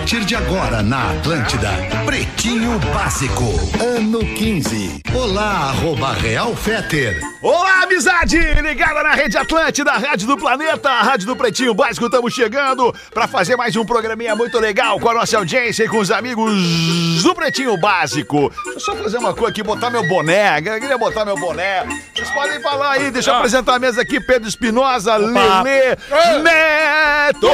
[0.00, 1.68] partir de agora na Atlântida,
[2.06, 3.44] Pretinho Básico,
[3.78, 5.02] ano 15.
[5.14, 7.20] Olá, arroba Real Feter.
[7.42, 8.38] Olá, amizade!
[8.38, 13.56] Ligada na Rede Atlântida, Rádio do Planeta, Rádio do Pretinho Básico, estamos chegando para fazer
[13.56, 17.76] mais um programinha muito legal com a nossa audiência e com os amigos do Pretinho
[17.76, 18.50] Básico.
[18.64, 21.84] Deixa eu só fazer uma coisa aqui, botar meu boné, eu queria botar meu boné.
[22.14, 25.96] Vocês podem falar aí, deixa eu apresentar a mesa aqui, Pedro Espinosa, Lelê,
[26.42, 27.48] Neto,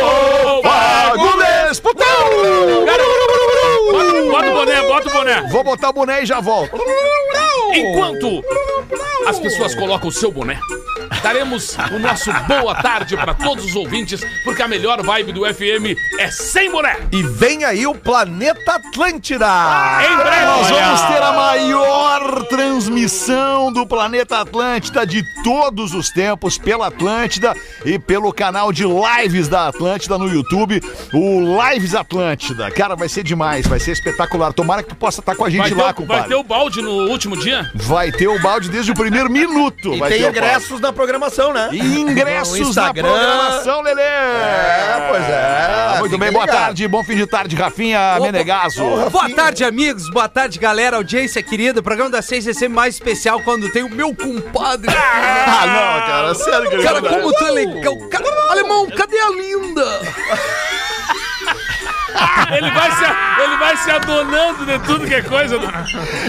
[0.63, 2.36] Fagundes, putão!
[3.91, 5.43] Bota, bota o boné, bota o boné.
[5.51, 6.79] Vou botar o boné e já volto.
[7.73, 8.43] Enquanto
[9.27, 10.59] as pessoas colocam o seu boné,
[11.23, 15.97] daremos o nosso boa tarde para todos os ouvintes, porque a melhor vibe do FM
[16.19, 16.97] é sem boné.
[17.13, 19.47] E vem aí o Planeta Atlântida!
[19.47, 20.47] Em breve.
[20.47, 27.55] Nós vamos ter a maior transmissão do planeta Atlântida de todos os tempos pela Atlântida
[27.85, 30.81] e pelo canal de lives da Atlântida no YouTube,
[31.13, 32.71] o Lives Atlântida.
[32.71, 34.53] Cara, vai ser demais, vai ser espetacular.
[34.53, 36.21] Tomara que tu possa estar com a gente Vai ter, lá, o- compadre.
[36.21, 37.71] vai ter o balde no último dia?
[37.75, 39.95] Vai ter o balde desde o primeiro minuto.
[39.95, 41.69] E vai tem ter ingressos na programação, né?
[41.73, 43.09] E ingressos Instagram.
[43.09, 44.03] programação, Lelê!
[44.03, 45.99] É, pois é.
[46.01, 46.59] Muito bem, boa ligado.
[46.59, 48.83] tarde, bom fim de tarde, Rafinha Menegaso.
[49.11, 50.11] Boa tarde, amigos.
[50.11, 50.97] Boa tarde, galera.
[50.97, 51.81] Audiência querida.
[51.81, 54.91] O programa da seis é sempre mais especial quando tem o meu compadre.
[54.91, 57.97] Ah, não, cara, sério que Cara, como tu é legal.
[58.09, 60.01] Cara, alemão, cadê a linda?
[62.57, 63.05] Ele vai se,
[63.43, 65.59] ele vai se adonando de tudo que é coisa.
[65.59, 65.67] do-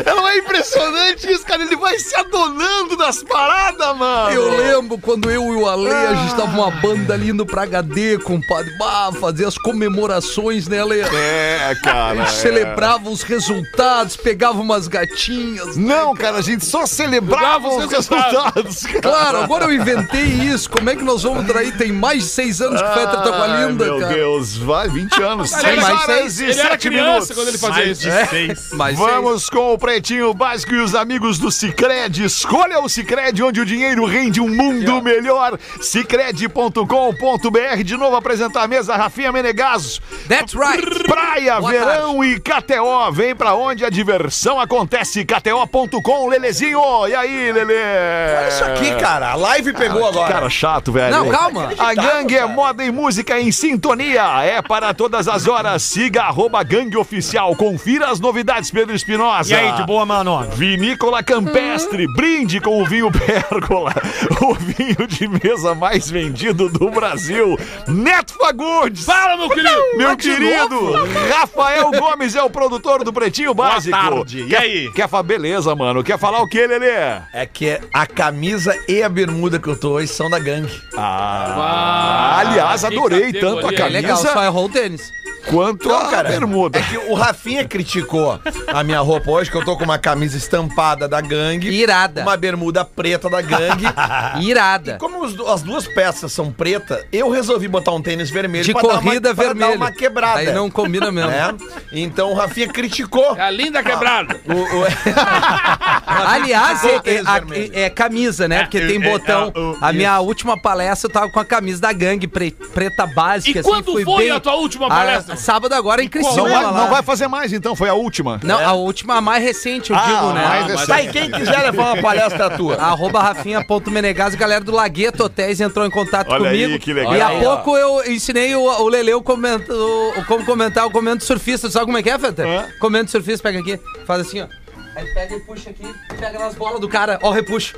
[0.05, 1.63] Não é impressionante isso, cara?
[1.63, 4.29] Ele vai se adonando das paradas, mano.
[4.31, 7.63] Eu lembro quando eu e o Ale, a gente tava uma banda ali indo pra
[7.63, 8.71] HD, compadre.
[8.77, 10.99] Bah, fazer as comemorações, né, Ale?
[11.01, 12.15] É, A cara.
[12.17, 12.31] gente é.
[12.31, 15.75] celebrava os resultados, pegava umas gatinhas.
[15.77, 18.83] Não, cara, a gente só celebrava os os resultados.
[18.83, 19.01] cara.
[19.01, 20.69] Claro, agora eu inventei isso.
[20.69, 21.75] Como é que nós vamos trair?
[21.77, 24.13] Tem mais de seis anos que o Fetter tá com a Ai, linda, meu cara.
[24.13, 25.51] Deus, vai, 20 anos.
[25.85, 27.35] Seis horas seis- e Ele era sete criança minutos.
[27.35, 28.75] quando ele fazia isso.
[28.75, 32.23] Mas Vamos com o Pretinho Básico e os amigos do Cicred.
[32.25, 35.57] Escolha o Cicred, onde o dinheiro rende um mundo melhor.
[35.81, 37.83] Cicred.com.br.
[37.83, 40.01] De novo apresentar a mesa, Rafinha Menegasos.
[40.27, 41.03] That's right.
[41.03, 43.11] Praia, Boa verão e KTO.
[43.11, 45.25] Vem pra onde a diversão acontece.
[45.25, 47.07] KTO.com, Lelezinho.
[47.07, 47.73] E aí, Lele?
[47.73, 49.31] Olha isso aqui, cara.
[49.31, 50.33] A live pegou agora.
[50.33, 51.15] Cara chato, velho.
[51.15, 51.71] Não, calma.
[51.77, 54.23] A gangue é moda e música em sintonia.
[54.43, 55.66] É para todas as horas.
[55.79, 57.55] Siga arroba gangue oficial.
[57.55, 59.51] Confira as novidades, Pedro Espinosa.
[59.51, 60.43] E aí, de boa, mano?
[60.55, 63.93] Vinícola Campestre, brinde com o vinho Pérgola,
[64.41, 67.57] o vinho de mesa mais vendido do Brasil.
[67.87, 69.05] Neto Fagundes.
[69.05, 69.81] Fala, meu querido.
[69.95, 70.93] Meu querido,
[71.29, 73.97] Rafael Gomes é o produtor do Pretinho Básico.
[73.97, 74.45] tarde.
[74.47, 74.91] E aí?
[74.93, 76.03] Quer falar, beleza, mano.
[76.03, 76.87] Quer falar o que, Lelê?
[77.33, 80.71] É que a camisa e a bermuda que eu tô hoje são da gangue.
[80.95, 85.11] Ah, aliás, adorei tanto a É camisa legal, só errou o tênis.
[85.49, 86.79] Quanto a bermuda.
[86.79, 90.37] É que o Rafinha criticou a minha roupa hoje, que eu tô com uma camisa
[90.37, 91.69] estampada da gangue.
[91.69, 92.21] Irada.
[92.21, 93.85] Uma bermuda preta da gangue.
[94.41, 94.97] Irada.
[94.99, 98.81] Como os as duas peças são pretas, eu resolvi botar um tênis vermelho De pra
[98.81, 99.71] dar uma- corrida pra vermelho.
[99.71, 100.39] dar uma quebrada.
[100.39, 101.29] Aí não combina mesmo.
[101.31, 101.55] né?
[101.91, 103.35] Então o Rafinha criticou.
[103.37, 104.37] É a linda quebrada.
[104.47, 104.87] O, o-
[106.07, 107.71] Aliás, Ficou é, o tênis é- vermelho.
[107.73, 108.61] é camisa, né?
[108.63, 109.51] Porque tem é, botão.
[109.55, 113.05] é, o- A minha última palestra eu tava com a camisa da gangue pre- preta
[113.05, 113.59] básica.
[113.59, 115.35] E quando fui foi bem- a tua última Ah, palestra?
[115.37, 116.35] Sábado agora em Criciúma.
[116.37, 116.71] Não vai, lá.
[116.71, 117.75] não vai fazer mais, então.
[117.75, 118.39] Foi a última.
[118.43, 120.43] Não, a última, a mais recente, eu Ah, digo, né?
[120.47, 120.87] mais recente.
[120.87, 122.75] Tá, e quem quiser levar uma palestra tua?
[122.75, 126.79] Arroba Rafinha.menegas, galera do Lagueto Hotéis entrou em contato Olha aí, comigo.
[126.83, 127.15] que legal.
[127.15, 130.91] E há aí, pouco eu ensinei o, o Lele o comento, o- como comentar o
[130.91, 131.69] comento surfista.
[131.69, 132.43] Sabe como é que é, Feta?
[132.45, 132.65] Hã?
[132.79, 134.47] Comento surfista, pega aqui, faz assim, ó.
[134.95, 135.85] Aí pega e puxa aqui,
[136.19, 137.75] pega nas bolas do cara, ó, repuxa.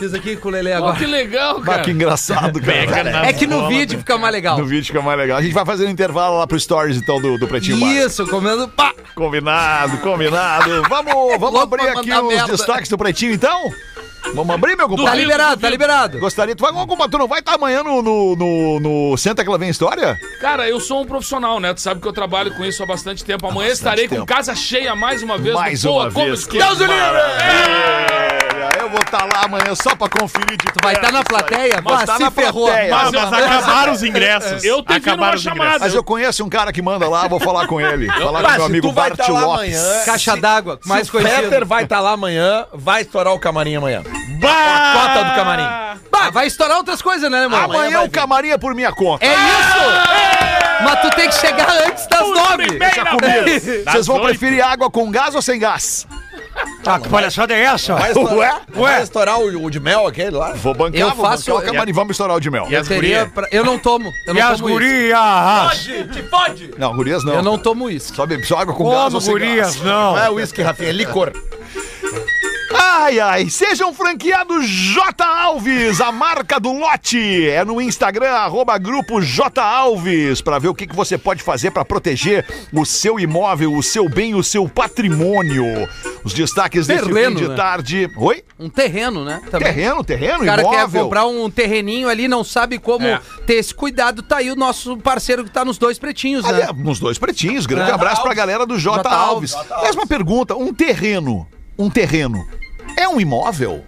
[0.00, 0.96] Fiz aqui com o Lele Ó, agora.
[0.96, 1.82] que legal, Ah, cara.
[1.82, 3.26] que engraçado, cara.
[3.28, 4.56] É que no vídeo fica mais legal.
[4.58, 5.36] No vídeo fica mais legal.
[5.38, 7.98] A gente vai fazer um intervalo lá pro Stories, então, do, do Pretinho Básico.
[8.06, 8.66] Isso, comendo.
[8.68, 8.94] Pá!
[9.14, 10.82] Combinado, combinado.
[10.88, 12.52] Vamos, vamos abrir aqui os merda.
[12.52, 13.70] destaques do Pretinho, então?
[14.34, 15.20] Vamos abrir, meu Tá compadre?
[15.20, 16.18] liberado, tá liberado.
[16.18, 19.48] Gostaria, tu vai, alguma, tu não vai estar amanhã no, no, no, no Senta que
[19.48, 20.18] ela vem história?
[20.40, 21.72] Cara, eu sou um profissional, né?
[21.74, 23.46] Tu sabe que eu trabalho com isso há bastante tempo.
[23.46, 24.20] Amanhã estarei tempo.
[24.22, 25.54] com casa cheia mais uma vez.
[25.54, 26.44] Mais no uma Boa vez.
[26.46, 26.88] Comedy Que Club.
[26.88, 28.39] maravilha!
[28.66, 31.82] Olha, eu vou estar lá amanhã só pra conferir de Tu vai estar na plateia?
[31.84, 32.66] Ah, estar se na ferrou.
[32.66, 32.94] plateia.
[32.94, 34.64] Mas, Mas, mas acabaram os ingressos.
[34.64, 35.78] Eu te vi numa Acabaram os chamada.
[35.80, 38.06] mas eu conheço um cara que manda lá, vou falar com ele.
[38.06, 39.76] Falar com Mas meu amigo tu vai Bart tá lá Lopes.
[39.78, 41.66] amanhã, Caixa d'água, mais se o Peter conhecido.
[41.66, 44.02] vai estar lá amanhã, vai estourar o camarim amanhã.
[44.40, 44.92] Bah!
[44.94, 45.98] Cota do camarim.
[46.10, 47.62] Bah, vai estourar outras coisas, né, irmão?
[47.62, 49.24] Amanhã o camarim é por minha conta.
[49.24, 50.82] É isso!
[50.82, 52.78] Mas tu tem que chegar antes das nove.
[52.78, 53.84] Deixa comigo.
[53.84, 56.06] Das Vocês vão preferir água com gás ou sem gás?
[56.86, 57.94] Ah, que palhaçada é essa?
[57.94, 58.80] Vai estourar, Ué?
[58.92, 60.52] vai estourar o, o de mel aquele lá?
[60.54, 61.92] Vou bancar, Eu vou faço- bancar o camarim.
[61.92, 62.66] Vamos estourar o de mel.
[62.70, 63.32] E as Eu, teria gurias?
[63.34, 64.10] pra- eu não tomo.
[64.26, 64.78] Eu E não as tomo isso.
[64.78, 65.88] gurias?
[66.78, 67.34] Não, gurias não.
[67.34, 68.14] Eu não tomo isso.
[68.14, 69.82] Só bebe só água com gás Como ou sem gurias, gás.
[69.84, 70.12] não.
[70.12, 71.32] Não é uísque, Rafinha, é licor.
[72.92, 77.48] Ai, ai, sejam franqueados J Alves, a marca do lote.
[77.48, 81.70] É no Instagram, arroba grupo J Alves, pra ver o que, que você pode fazer
[81.70, 85.64] pra proteger o seu imóvel, o seu bem, o seu patrimônio.
[86.24, 87.54] Os destaques desse Terreno, fim de né?
[87.54, 88.10] tarde.
[88.16, 88.42] Oi?
[88.58, 89.40] Um terreno, né?
[89.50, 89.72] Também.
[89.72, 91.04] Terreno, terreno, O cara quer imóvel.
[91.04, 93.20] comprar um terreninho ali, não sabe como É.
[93.46, 94.20] ter esse cuidado.
[94.20, 96.66] Tá aí o nosso parceiro que tá nos dois pretinhos, Ali, né?
[96.68, 97.66] é, nos dois pretinhos.
[97.66, 97.94] Grande É.
[97.94, 99.08] abraço pra galera do J, J.
[99.08, 99.54] Alves.
[99.54, 99.82] Alves.
[99.82, 101.46] Mesma pergunta: um terreno,
[101.78, 102.44] um terreno
[102.96, 103.84] é um imóvel?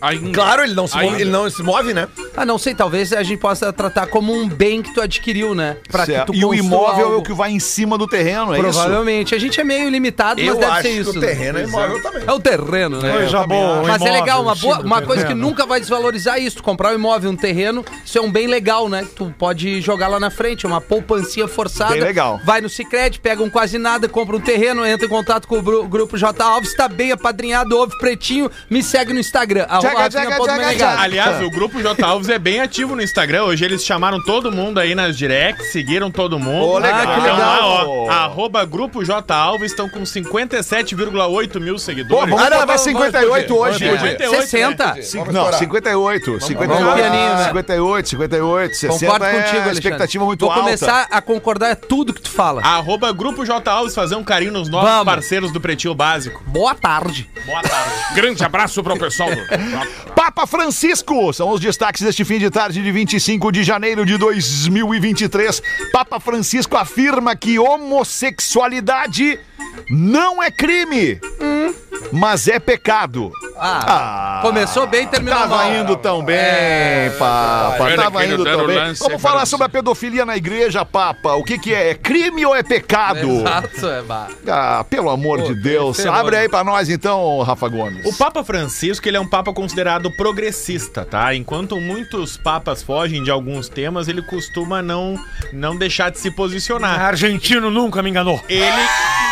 [0.00, 0.32] Ainda.
[0.32, 2.08] Claro, ele não se move, ele não se move, né?
[2.36, 5.76] Ah, não sei, talvez a gente possa tratar como um bem que tu adquiriu, né?
[5.90, 7.18] Pra que tu E o imóvel é algo.
[7.18, 8.70] o que vai em cima do terreno, é isso?
[8.70, 9.34] Provavelmente.
[9.34, 11.10] A gente é meio limitado, mas Eu deve acho ser isso.
[11.10, 11.26] o né?
[11.26, 12.22] terreno é imóvel também.
[12.26, 13.12] É o terreno, né?
[13.12, 13.80] Coisa boa.
[13.80, 16.56] um Mas é imóvel legal, uma, boa, uma coisa que nunca vai desvalorizar isso.
[16.56, 19.06] Tu comprar um imóvel, um terreno, isso é um bem legal, né?
[19.16, 21.92] Tu pode jogar lá na frente, é uma poupancinha forçada.
[21.94, 22.40] Bem legal.
[22.44, 25.62] Vai no Cicred, pega um quase nada, compra um terreno, entra em contato com o
[25.88, 29.64] grupo J Alves, tá bem apadrinhado, ouve pretinho, me segue no Instagram.
[29.66, 30.76] tchaga, Rafinha.menegaso.
[30.78, 33.44] tchaga, Aliás, o grupo J Alves é bem ativo no Instagram.
[33.44, 36.64] Hoje eles chamaram todo mundo aí nas directs, seguiram todo mundo.
[36.66, 37.00] Ô, legal.
[37.00, 37.88] Ah, que Então lá, legal.
[37.88, 42.30] ó, arroba grupo J Alves, estão com 57,8 mil Pô, seguidores.
[42.30, 43.78] vamos Ah, vamos- 58 vamos hoje.
[43.88, 43.98] Podia.
[43.98, 44.84] 58, 60.
[44.86, 44.92] né?
[44.94, 45.54] Não, estourar.
[45.54, 46.40] 58.
[46.40, 47.44] 58, Vamos pianinho, né?
[47.46, 48.74] 58, 58.
[48.76, 50.62] 60 Concordo é contigo, expectativa muito Vou alta.
[50.64, 52.62] começar a concordar em tudo que tu fala.
[52.62, 55.04] Arroba grupo J Alves, fazer um carinho nos nossos Vamos.
[55.04, 56.42] parceiros do Pretinho Básico.
[56.46, 57.28] Boa tarde.
[57.44, 57.90] Boa tarde.
[58.14, 59.36] Grande abraço pro pessoal do.
[60.14, 65.62] Papa Francisco são os destaques deste fim de tarde de 25 de janeiro de 2023.
[65.92, 69.38] Papa Francisco afirma que homossexualidade
[69.90, 71.20] não é crime,
[72.12, 73.30] mas é pecado.
[73.58, 75.72] Ah, começou bem, terminou Tava mal.
[75.74, 77.84] indo tão bem, É, Papa.
[77.84, 78.76] Olha Tava indo tão bem.
[78.76, 81.34] Lance, Vamos é falar sobre a pedofilia na igreja, Papa.
[81.34, 81.90] O que que é?
[81.90, 83.26] É crime ou é pecado?
[83.26, 84.02] Exato, é.
[84.48, 85.96] Ah, pelo amor Pô, de Deus.
[85.96, 86.20] fenômeno.
[86.20, 88.04] Abre aí pra nós então, Rafa Gomes.
[88.04, 91.34] O Papa Francisco, ele é um papa considerado progressista, tá?
[91.34, 95.18] Enquanto muitos papas fogem de alguns temas, ele costuma não,
[95.52, 97.00] não deixar de se posicionar.
[97.00, 98.40] Argentino nunca me enganou.
[98.48, 99.25] Ele.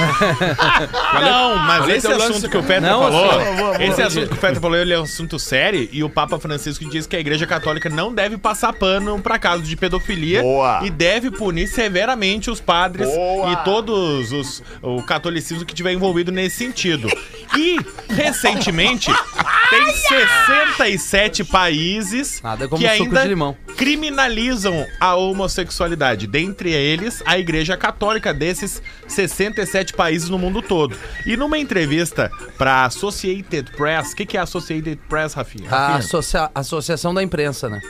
[1.20, 4.38] não, mas é esse assunto que o Petra Não, falou, assim, esse assunto que o
[4.38, 7.46] Petra falou, ele é um assunto sério e o Papa Francisco diz que a Igreja
[7.46, 10.80] Católica não deve passar pano pra casos de pedofilia Boa.
[10.84, 13.52] e deve punir severamente os padres Boa.
[13.52, 17.08] e todos os o catolicismo que tiver envolvido nesse sentido.
[17.56, 19.10] E recentemente
[19.70, 23.56] tem 67 países Nada como que suco ainda de limão.
[23.80, 30.94] Criminalizam a homossexualidade, dentre eles a Igreja Católica desses 67 países no mundo todo.
[31.24, 35.70] E numa entrevista para Associated Press, o que, que é Associated Press, Rafinha?
[35.70, 37.80] A associa- Associação da Imprensa, né?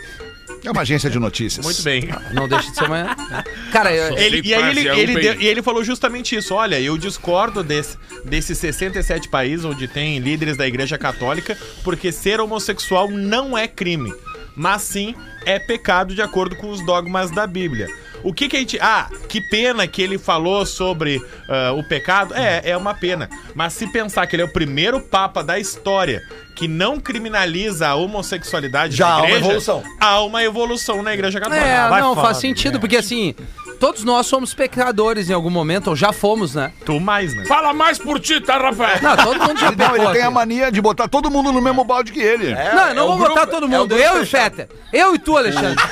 [0.65, 1.65] É uma agência de notícias.
[1.65, 2.09] Muito bem.
[2.35, 3.17] Não deixa de ser uma...
[3.73, 6.55] Cara, eu- Ele, e aí ele, é ele deu- e ele falou justamente isso.
[6.55, 12.41] Olha, eu discordo desse, desses 67 países onde tem líderes da Igreja Católica, porque ser
[12.41, 14.13] homossexual não é crime,
[14.57, 15.15] mas sim
[15.45, 17.89] é pecado de acordo com os dogmas da Bíblia.
[18.23, 18.79] O que que a gente.
[18.81, 22.35] Ah, que pena que ele falou sobre ah, o pecado.
[22.35, 23.29] É, é uma pena.
[23.55, 26.23] Mas se pensar que ele é o primeiro papa da história
[26.55, 29.83] que não criminaliza a homossexualidade Já na há uma igreja, evolução.
[29.99, 31.67] há uma evolução na Igreja Católica.
[31.67, 33.35] É, não, faz sentido, porque assim,
[33.81, 36.71] todos nós somos pecadores em algum momento, ou já fomos, né?
[36.85, 37.45] Tu mais, né?
[37.47, 38.99] Fala mais por ti, tá, Rafael?
[39.03, 39.97] Não, todo mundo já Não, pecou.
[39.97, 40.35] ele tem a aqui.
[40.35, 42.55] mania de botar todo mundo no mesmo balde que ele.
[42.55, 43.97] Não, eu não é vou botar todo é mundo.
[43.97, 44.27] eu e o.
[44.27, 44.69] Fetter.
[44.93, 45.83] Eu e tu, Alexandre.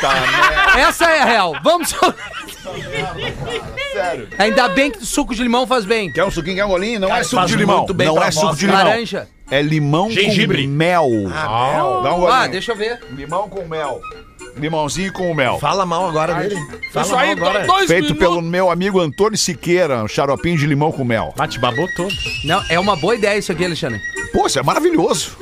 [0.76, 1.57] Essa é a real.
[1.64, 1.92] Vamos.
[3.92, 4.28] Sério.
[4.38, 6.12] Ainda bem que suco de limão faz bem.
[6.12, 7.00] Quer um suquinho, quer um golinho?
[7.00, 7.78] Não Cara, é suco faz de limão.
[7.78, 8.85] muito bem Não pra é suco voz, de limão.
[8.85, 9.28] Laranja.
[9.50, 10.64] É limão Gengibre.
[10.64, 11.09] com mel.
[12.02, 12.28] Dá um golinho.
[12.33, 13.00] Ah, deixa eu ver.
[13.11, 14.00] Limão com mel.
[14.59, 15.59] Limãozinho com mel.
[15.59, 16.57] Fala mal agora dele.
[16.93, 17.67] Fala Isso aí, mal agora.
[17.67, 18.19] dois Feito minutos.
[18.19, 21.33] pelo meu amigo Antônio Siqueira, um xaropinho de limão com mel.
[21.37, 22.12] Bate babou todo.
[22.45, 24.00] Não, é uma boa ideia isso aqui, Alexandre.
[24.33, 25.37] Pô, isso é maravilhoso.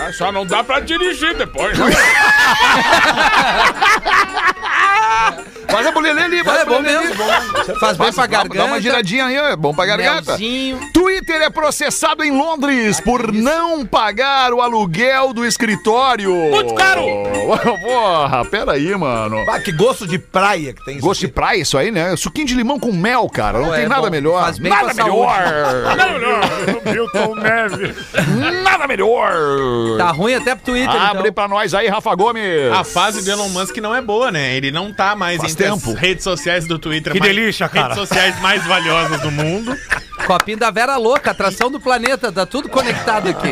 [0.00, 1.76] Ah, só não dá pra dirigir depois.
[5.68, 7.08] Faz a bolinha ali, É faz a bom bolinha ali.
[7.08, 7.24] mesmo.
[7.80, 8.80] Faz bem pra Dá- Dá uma garganta.
[8.80, 10.32] giradinha aí, é bom pra garganta.
[10.32, 10.78] Melzinho.
[10.92, 16.32] Twitter Twitter é processado em Londres por não pagar o aluguel do escritório.
[16.34, 17.02] Muito caro!
[17.82, 19.44] Porra, peraí, mano.
[19.48, 21.34] Ah, que gosto de praia que tem isso Gosto de aqui.
[21.34, 22.16] praia isso aí, né?
[22.16, 23.58] Suquinho de limão com mel, cara.
[23.58, 24.10] Não tem é nada bom.
[24.10, 24.42] melhor.
[24.44, 25.36] Faz bem Nada melhor.
[25.96, 26.40] Nada melhor.
[26.92, 27.94] Milton Neve.
[28.62, 29.32] Nada melhor.
[29.98, 31.32] Tá ruim até pro Twitter, Abre então.
[31.32, 32.72] pra nós aí, Rafa Gomes.
[32.72, 34.56] A fase do Elon Musk não é boa, né?
[34.56, 35.92] Ele não tá mais Faz entre tempo.
[35.94, 37.12] redes sociais do Twitter.
[37.12, 37.94] Que mais- delícia, cara.
[37.94, 39.76] Redes sociais mais valiosas do mundo.
[40.26, 43.48] Copinho da Vera Louca, atração do planeta, tá tudo conectado aqui.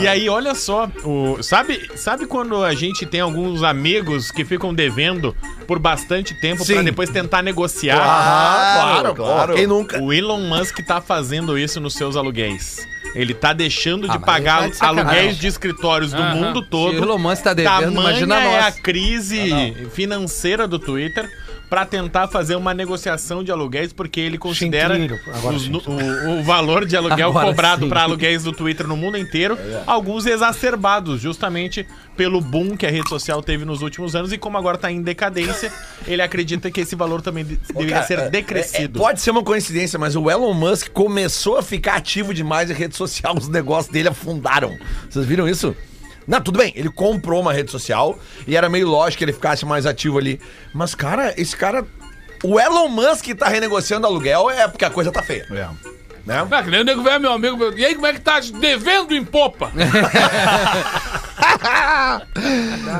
[0.00, 4.72] E aí, olha só, o, sabe, sabe quando a gente tem alguns amigos que ficam
[4.72, 5.34] devendo
[5.66, 6.74] por bastante tempo Sim.
[6.74, 7.98] pra depois tentar negociar?
[8.00, 9.54] Ah, claro, claro.
[9.54, 10.00] Quem nunca?
[10.00, 12.86] O Elon Musk tá fazendo isso nos seus aluguéis.
[13.16, 16.34] Ele tá deixando de Ah, mas pagar tá de aluguéis de escritórios do Aham.
[16.36, 16.94] mundo todo.
[16.94, 18.66] Se o Elon Musk tá devendo, Tamanha imagina é nós.
[18.66, 21.28] a crise financeira do Twitter
[21.72, 24.94] pra tentar fazer uma negociação de aluguéis, porque ele considera
[25.54, 29.56] os o, o valor de aluguel Agora cobrado para aluguéis do Twitter no mundo inteiro,
[29.86, 34.58] alguns exacerbados justamente pelo boom que a rede social teve nos últimos anos e como
[34.58, 35.72] agora tá em decadência,
[36.06, 38.98] ele acredita que esse valor também de- deveria Cara, ser é- decrescido.
[38.98, 42.74] é- pode ser uma coincidência, mas o Elon Musk começou a ficar ativo demais em
[42.74, 44.76] rede social, os negócios dele afundaram.
[45.08, 45.74] Vocês viram isso?
[46.26, 49.64] Não, tudo bem, ele comprou uma rede social e era meio lógico que ele ficasse
[49.64, 50.40] mais ativo ali.
[50.72, 51.84] Mas, cara, esse cara.
[52.44, 55.46] O Elon Musk tá renegociando aluguel é porque a coisa tá feia.
[55.50, 55.92] É.
[56.26, 56.46] Né?
[56.50, 57.72] Ah, que nem o nego velho, meu amigo.
[57.76, 59.72] E aí, como é que tá devendo em popa?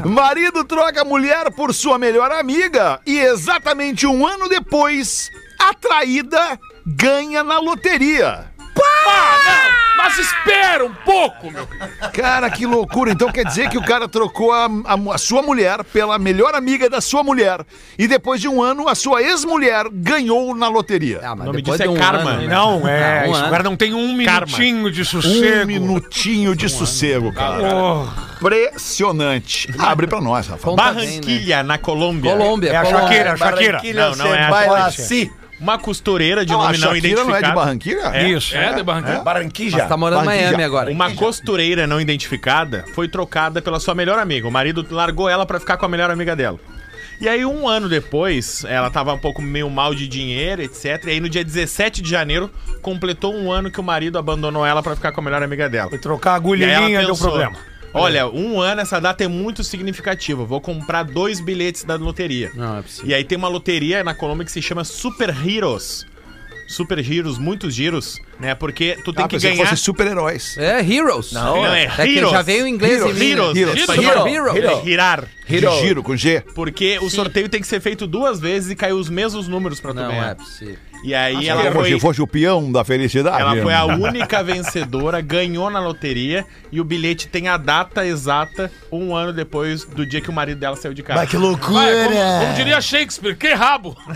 [0.05, 7.45] Marido troca mulher por sua melhor amiga e exatamente um ano depois, a traída ganha
[7.45, 8.52] na loteria.
[8.77, 9.83] Não!
[9.97, 11.67] Mas espera um pouco, meu.
[12.13, 13.13] Cara, que loucura.
[13.13, 16.91] Então quer dizer que o cara trocou a, a- a sua mulher pela melhor amiga
[16.91, 17.61] da sua mulher
[17.97, 21.21] e depois de um ano, a sua ex-mulher ganhou na loteria.
[21.23, 22.31] Ah, mas O nome depois disso é um karma.
[22.33, 22.49] ano, né?
[22.49, 23.25] Não, é.
[23.27, 23.51] Ah, um ano.
[23.51, 24.47] cara não tem um Karma.
[24.47, 25.63] minutinho de sossego.
[25.63, 27.63] Um minutinho de sossego, cara.
[27.63, 28.07] Oh,
[28.41, 29.73] Impressionante.
[29.79, 30.65] Abre pra nós, Rafa.
[30.65, 31.11] Conta bem, né?
[31.21, 32.33] Barranquilha, na Colômbia.
[32.37, 33.03] Colômbia, É a Colômbia.
[33.09, 33.73] Shakira, a Shakira.
[33.73, 35.42] Barranquilha, Não, não é a vai lá, Shakira.
[35.63, 37.29] Uma costureira de Não, a nome não identificado.
[37.29, 38.23] não é de Barranquilla?
[38.23, 38.57] Isso.
[38.57, 39.23] É, de Barranquilla.
[39.23, 39.79] Barranquilla.
[39.79, 40.27] Mas tá morando em.
[40.27, 40.91] Miami agora.
[40.91, 44.49] Uma costureira não identificada foi trocada pela sua melhor amiga.
[44.49, 46.59] O marido largou ela pra ficar com a melhor amiga dela.
[47.21, 51.05] E aí, um ano depois, ela tava um pouco meio mal de dinheiro, etc.
[51.05, 52.51] E aí, no dia 17 de janeiro,
[52.81, 55.89] completou um ano que o marido abandonou ela pra ficar com a melhor amiga dela.
[55.89, 57.57] Foi trocar a E aí agulhinha, ela deu pensou, problema.
[57.95, 60.45] Olha, um ano essa data é muito significativa.
[60.45, 62.51] Vou comprar dois bilhetes da loteria.
[62.55, 63.11] Não, é possível.
[63.11, 66.07] E aí tem uma loteria na Colômbia que se chama Super Heroes.
[66.69, 68.55] Super giros, muitos giros, né?
[68.55, 69.69] Porque tu tem Ah, que pensei ganhar.
[69.69, 70.57] fosse super-heróis.
[70.57, 71.31] É Heroes.
[71.33, 72.31] Não, Não, é, É que Heroes.
[72.33, 73.21] já veio em inglês Heroes.
[73.21, 73.31] em.
[73.31, 73.57] Heroes.
[73.59, 73.77] Heroes.
[73.89, 73.99] Heroes.
[74.07, 74.29] Hero.
[74.29, 74.57] Hero.
[74.57, 74.71] Hero.
[74.79, 75.29] É girar.
[75.47, 76.41] De giro, com G.
[76.55, 79.93] Porque o sorteio tem que ser feito duas vezes e cair os mesmos números pra
[79.93, 80.31] tu Não ganhar.
[80.31, 80.77] é possível.
[81.03, 81.99] E aí Ela ela foi.
[81.99, 83.41] fosse o peão da felicidade.
[83.41, 88.71] Ela foi a única vencedora, ganhou na loteria e o bilhete tem a data exata
[88.91, 91.21] um ano depois do dia que o marido dela saiu de casa.
[91.21, 91.83] Mas que Vai, loucura!
[92.05, 93.97] como, como diria Shakespeare, que rabo!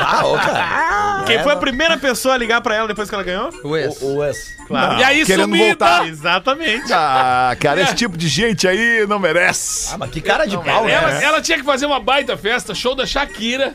[0.00, 1.24] Ah, ô, cara.
[1.26, 3.50] Quem foi a primeira pessoa a ligar pra ela depois que ela ganhou?
[3.62, 4.00] O ex.
[4.00, 4.56] O, o Wes.
[4.66, 5.00] Claro.
[5.00, 5.66] e aí, querendo sumida!
[5.66, 6.08] voltar.
[6.08, 6.92] Exatamente.
[6.92, 9.92] Ah, cara, esse tipo de gente aí não merece.
[9.94, 11.24] Ah, mas que cara de pau, Ela, né?
[11.24, 13.74] ela tinha que fazer uma baita festa, show da Shakira,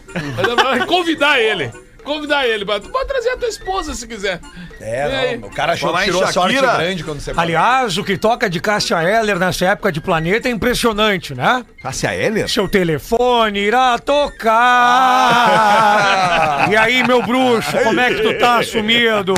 [0.88, 1.71] convidar ele.
[2.03, 2.65] Convidar ele.
[2.65, 4.39] pra- Tu pode trazer a tua esposa se quiser.
[4.81, 8.17] É, não, o cara achou Falar tirou a sorte grande quando você Aliás, o que
[8.17, 11.63] toca de Cássia Eller nessa época de planeta é impressionante, né?
[11.81, 12.50] Cássia Heller?
[12.50, 14.53] Seu telefone irá tocar.
[16.69, 19.33] E aí, meu bruxo, como é que tu tá sumido?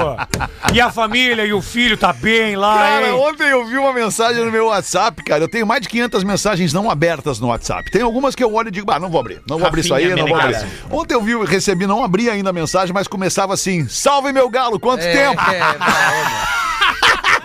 [0.74, 3.14] E a família e o filho tá bem lá, Cara, hein?
[3.14, 5.44] ontem eu vi uma mensagem no meu WhatsApp, cara.
[5.44, 7.90] Eu tenho mais de 500 mensagens não abertas no WhatsApp.
[7.92, 9.42] Tem algumas que eu olho e digo, ah, não vou abrir.
[9.50, 10.66] Não vou abrir isso aí, não vou abrir.
[10.92, 14.80] Ontem eu vi, recebi, não abri ainda a mensagem, mas começava assim: Salve meu galo,
[14.80, 15.42] quanto É, tempo?
[15.42, 15.62] é,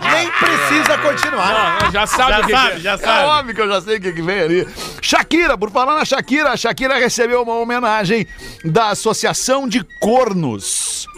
[0.13, 1.79] Nem precisa continuar.
[1.83, 2.81] Ah, já sabe Já o que sabe, que é.
[2.81, 3.25] já É sabe.
[3.27, 4.69] óbvio que eu já sei o que, que vem ali.
[5.03, 8.27] Shakira, por falar na Shakira, a Shakira recebeu uma homenagem
[8.65, 11.07] da Associação de Cornos.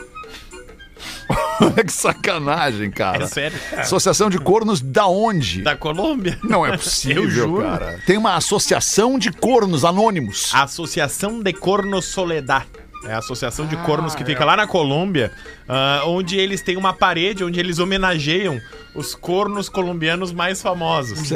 [1.87, 3.25] Que sacanagem, cara.
[3.25, 3.59] É sério.
[3.79, 5.63] Associação de Cornos da onde?
[5.63, 6.39] Da Colômbia?
[6.43, 7.63] Não é possível, Eu juro.
[7.63, 8.01] cara.
[8.07, 10.51] Tem uma associação de cornos anônimos.
[10.53, 12.67] Associação de Cornos Soledad.
[13.05, 15.33] É a associação de cornos que fica lá na Colômbia,
[15.69, 18.61] ah, onde eles têm uma parede onde eles homenageiam
[18.95, 21.19] os cornos colombianos mais famosos.
[21.21, 21.29] Os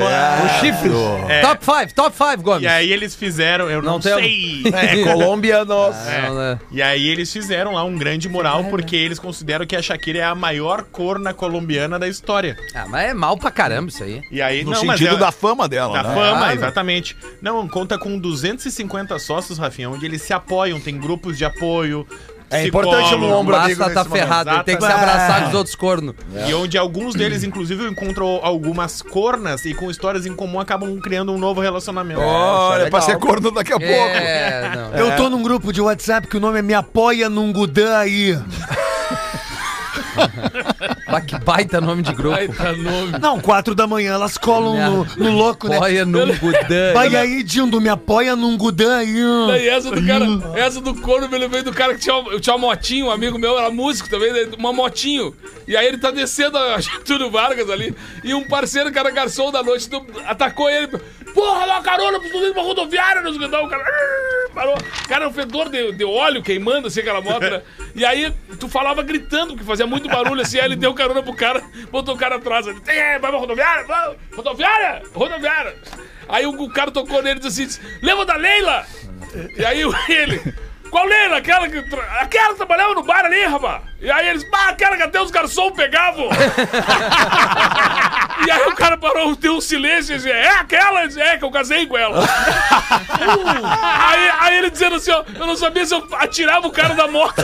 [0.60, 0.92] chifres.
[1.28, 1.40] É.
[1.40, 2.62] Top 5, top 5, Gomes.
[2.62, 4.62] E aí eles fizeram, eu não, Não tem- sei.
[4.74, 6.20] É, Colômbia, nossa.
[6.22, 6.58] Não, né?
[6.70, 10.24] E aí eles fizeram lá um grande mural porque eles consideram que a Shakira é
[10.24, 12.56] a maior corna colombiana da história.
[12.74, 14.20] Ah, mas é mal pra caramba isso aí.
[14.30, 16.14] E aí No não, mas sentido é- da fama dela, Da né?
[16.14, 16.54] fama, Claro.
[16.54, 17.16] exatamente.
[17.40, 22.06] Não, conta com 250 sócios, Rafinha, onde eles se apoiam, tem grupos de apoio,
[22.50, 23.34] É importante um psicólogo.
[23.34, 24.22] ombro amigo Basta tá momento.
[24.22, 26.14] ferrado, ele tem que se abraçar com os outros cornos.
[26.46, 31.32] E onde alguns deles, inclusive, encontram algumas cornas e com histórias em comum acabam criando
[31.32, 32.20] um novo relacionamento.
[32.20, 33.92] Olha, é pra ser corno daqui a pouco.
[33.92, 34.94] É, não.
[34.94, 38.38] Eu tô num grupo de WhatsApp que o nome é Me Apoia num Gudã aí.
[41.08, 42.36] Mas que baita nome de grupo.
[42.36, 43.18] Ai, tá nome.
[43.20, 45.76] Não, quatro da manhã elas colam no, no louco, né?
[45.76, 46.92] Apoia num gudã.
[46.94, 49.16] Vai aí, Dindo, me apoia num Gudã aí.
[49.60, 52.56] E essa do cara, essa do corno, ele veio do cara que tinha, uma- tinha
[52.56, 55.34] uma motinho, um amigo meu, era músico também, né, uma motinho.
[55.68, 57.94] E aí ele tá descendo a Getúlio Vargas ali,
[58.24, 59.88] e um parceiro, cara garçom da noite,
[60.26, 60.88] atacou ele.
[61.36, 63.84] Porra, dá uma carona pro estudante pra rodoviária, nos guindão, o cara.
[64.54, 64.74] Parou.
[65.06, 67.60] Cara, é um fedor de, de óleo queimando assim aquela moto, né?
[67.94, 70.58] E aí tu falava gritando, porque fazia muito barulho assim.
[70.58, 72.66] Aí ele deu carona pro cara, botou o cara atrás.
[72.66, 73.84] Ele, "É, vai pra rodoviária?
[73.84, 75.02] Vai, rodoviária?
[75.14, 75.76] Rodoviária.
[76.26, 78.86] Aí o, o cara tocou nele e disse assim: lembra da Leila?
[79.58, 80.54] E aí ele.
[80.90, 81.36] Qual Leila?
[81.36, 81.76] Aquela que,
[82.20, 83.82] aquela que trabalhava no bar ali, rapaz.
[84.00, 86.28] E aí eles, bah, aquela que até os garçons pegavam.
[88.46, 91.06] e aí o cara parou, deu um silêncio e disse, é aquela?
[91.06, 92.20] Disse, é, que eu casei com ela.
[93.00, 97.08] aí, aí ele dizendo assim, ó, eu não sabia se eu atirava o cara da
[97.08, 97.42] moto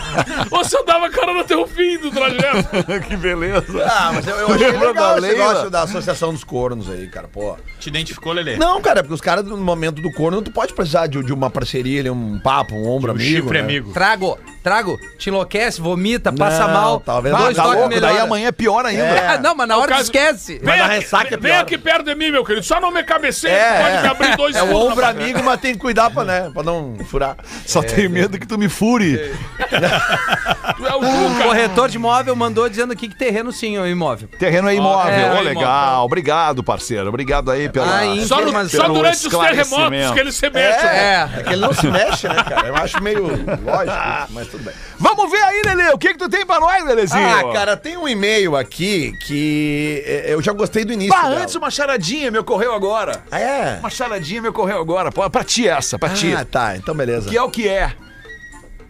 [0.50, 2.68] ou se eu dava carona até o fim do trajeto.
[3.08, 3.64] que beleza.
[3.86, 5.48] Ah, mas eu, eu achei Lembra legal da esse Leila?
[5.48, 7.56] negócio da Associação dos Cornos aí, cara, pô.
[7.80, 8.56] Te identificou, Lelê?
[8.56, 11.50] Não, cara, porque os caras, no momento do corno, tu pode precisar de, de uma
[11.50, 13.36] parceria, um papo, um ombro Um amigo.
[13.42, 13.64] chifre né?
[13.64, 13.92] amigo.
[13.92, 17.00] Trago, trago, te enlouquece, vomita, passa Não, mal.
[17.00, 18.06] talvez- dois tá louco, melhora.
[18.14, 19.02] daí amanhã é pior ainda.
[19.02, 19.28] É.
[19.28, 20.60] Ah, não, mas na É hora tu caso- esquece.
[20.62, 22.64] Mas Vem na aqui- ressaca é Vem aqui perto de mim, meu querido.
[22.64, 24.02] Só não me cabeceia, É, pode é.
[24.02, 26.96] me abrir dois É o ombro amigo, mas tem que cuidar pra, né, pra não
[27.10, 27.36] furar.
[27.66, 29.32] Só tenho medo que tu me fure.
[30.76, 31.44] Tu é o O Juca.
[31.44, 34.28] corretor de imóvel mandou dizendo aqui que terreno sim, o imóvel.
[34.38, 35.12] Terreno é imóvel.
[35.12, 36.04] é, Ô, é legal.
[36.04, 37.08] Obrigado, parceiro.
[37.08, 37.86] Obrigado aí pela.
[38.00, 38.26] Ah?
[38.26, 40.86] Só, no- só durante os terremotos que ele se mexe.
[40.86, 41.28] É.
[41.38, 42.68] É que ele não se mexe, né, cara?
[42.68, 43.22] Eu acho meio
[43.64, 44.74] lógico, mas tudo bem.
[44.98, 45.83] Vamos ver aí, Lelê.
[45.92, 47.28] O que que tu tem pra nós, Lelezinho?
[47.28, 51.14] Ah, cara, tem um e-mail aqui que eh, eu já gostei do início.
[51.24, 53.22] Antes uma charadinha me ocorreu agora.
[53.30, 53.78] Ah, é?
[53.78, 55.10] Uma charadinha me ocorreu agora.
[55.12, 56.34] Pra, pra ti essa, pra ti.
[56.34, 57.28] Ah, tá, então beleza.
[57.28, 57.92] Que é o que é.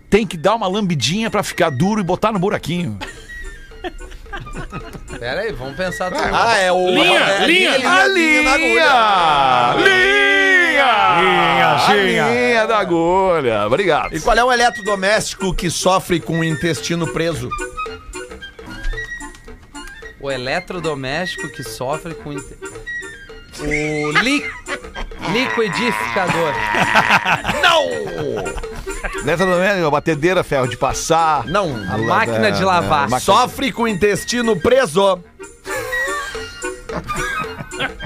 [0.09, 2.99] Tem que dar uma lambidinha pra ficar duro e botar no buraquinho.
[5.19, 6.23] Pera aí, vamos pensar tudo.
[6.33, 6.91] Ah, é o.
[6.91, 7.71] Linha, é, linha.
[7.73, 8.65] A linha na agulha.
[8.67, 8.91] Linha!
[8.91, 9.85] A Linhazinha.
[9.85, 10.44] linha
[12.67, 13.67] da agulha.
[13.67, 14.15] Obrigado.
[14.15, 17.49] E qual é o eletrodoméstico que sofre com o intestino preso?
[20.21, 22.33] O eletrodoméstico que sofre com.
[22.33, 22.57] inte-
[23.61, 24.43] O li...
[25.33, 26.53] liquidificador.
[29.23, 31.45] Eletrodoméstico, batedeira, ferro de passar.
[31.47, 31.69] Não.
[31.93, 33.09] A máquina de lavar.
[33.09, 35.21] máquina- Sofre com o intestino preso.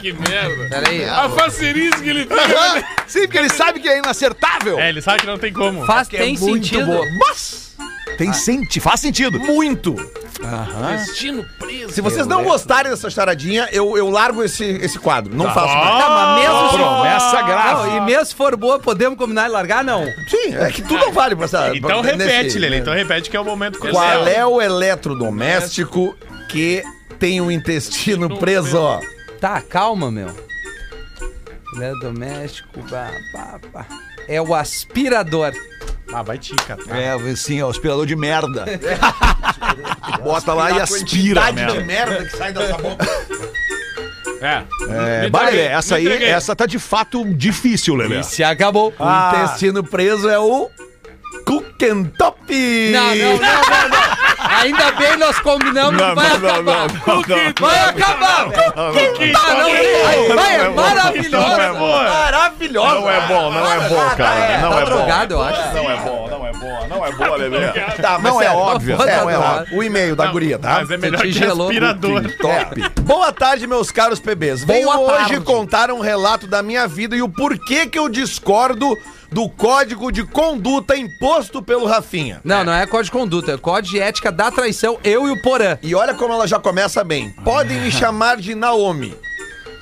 [0.01, 0.69] Que merda.
[0.69, 1.05] Pera aí.
[1.05, 2.37] A facerice que ele tem.
[2.39, 2.83] Aham.
[3.07, 4.79] Sim, porque ele sabe que é inacertável.
[4.79, 5.85] É, ele sabe que não tem como.
[5.87, 6.87] Faz, Que tem é muito sentido.
[6.87, 7.05] boa.
[7.19, 7.69] Mas,
[8.17, 9.39] Tem senti faz sentido.
[9.39, 9.95] muito.
[10.97, 11.93] Destino preso.
[11.93, 15.35] Se vocês não gostarem dessa charadinha, eu, eu largo esse, esse quadro.
[15.35, 15.99] Não faço mais.
[16.05, 17.89] Tá, mas mesmo se- Promessa grave.
[17.91, 19.83] Não, e mesmo se for boa, podemos combinar e largar?
[19.85, 20.05] Não.
[20.29, 21.77] Sim, é que tudo não vale pra essa.
[21.77, 22.79] Então pra- repete, nesse- Lelê.
[22.79, 24.27] Então repete que é o momento Qual crucial.
[24.29, 26.17] é o eletrodoméstico
[26.49, 26.83] que
[27.19, 29.01] tem o intestino preso?
[29.41, 30.35] Tá, calma, meu.
[31.77, 32.83] Eletrodoméstico.
[32.89, 33.87] Pá, pá, pá.
[34.27, 35.53] É o aspirador.
[36.13, 36.81] Ah, vai te cara.
[36.91, 38.65] É, sim, é o aspirador de merda.
[40.25, 42.25] Bota lá e aspira a de merda.
[42.25, 43.07] que sai dessa boca.
[44.41, 44.65] É.
[44.89, 48.23] É, Lelê, essa aí, essa tá de fato difícil, Lelê.
[48.23, 48.95] Se acabou.
[48.99, 50.71] O intestino preso é o
[51.45, 52.91] Cookentop.
[52.93, 54.18] Não, não, não, não, não.
[54.61, 56.89] Ainda bem nós combinamos que vai acabar.
[57.61, 58.53] Vai acabar, não,
[60.05, 61.47] vai, vai, é maravilhoso.
[61.79, 62.95] Maravilhosa.
[63.01, 64.59] Não é bom, não é bom, cara.
[64.59, 64.91] Não Tá é bom.
[64.91, 65.75] drogado, eu acho.
[65.75, 67.69] Não é bom, não é bom, não é boa, Lelê.
[68.01, 69.79] Tá, mas Não é óbvio, não é não é óbvio.
[69.79, 70.79] O e-mail da guria, tá?
[70.81, 72.23] Mas é melhor que aspirador.
[72.39, 73.01] Top.
[73.03, 74.65] Boa tarde, meus caros PBs.
[74.65, 78.97] Venho hoje contar um relato da minha vida e o porquê que eu discordo
[79.31, 82.41] do código de conduta imposto pelo Rafinha.
[82.45, 85.43] Não, não é código de conduta, é código de ética da traição, eu e o
[85.43, 85.79] Porã.
[85.83, 87.31] E olha como ela já começa bem.
[87.45, 89.28] Podem me chamar de Naomi.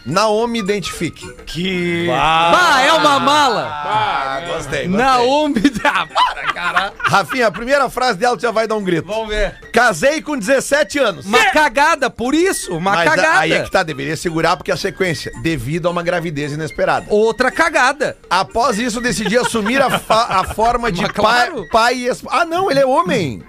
[0.06, 1.26] Naomi, identifique.
[1.44, 2.08] Que.
[2.12, 3.62] Ah, é uma mala.
[3.68, 4.86] Ah, gostei.
[4.88, 5.56] Naomi.
[5.88, 6.92] Ah, para, cara.
[6.98, 9.06] Rafinha, a primeira frase dela já vai dar um grito.
[9.06, 9.54] Vamos ver.
[9.72, 11.24] Casei com 17 anos.
[11.26, 13.38] Uma cagada, por isso, uma Mas a- cagada.
[13.38, 17.06] aí é que tá, deveria segurar porque a sequência, devido a uma gravidez inesperada.
[17.08, 18.16] Outra cagada.
[18.28, 21.68] Após isso, decidi assumir a, fa- a forma de Mas pai, claro.
[21.70, 23.42] pai e Ah, não, ele é homem.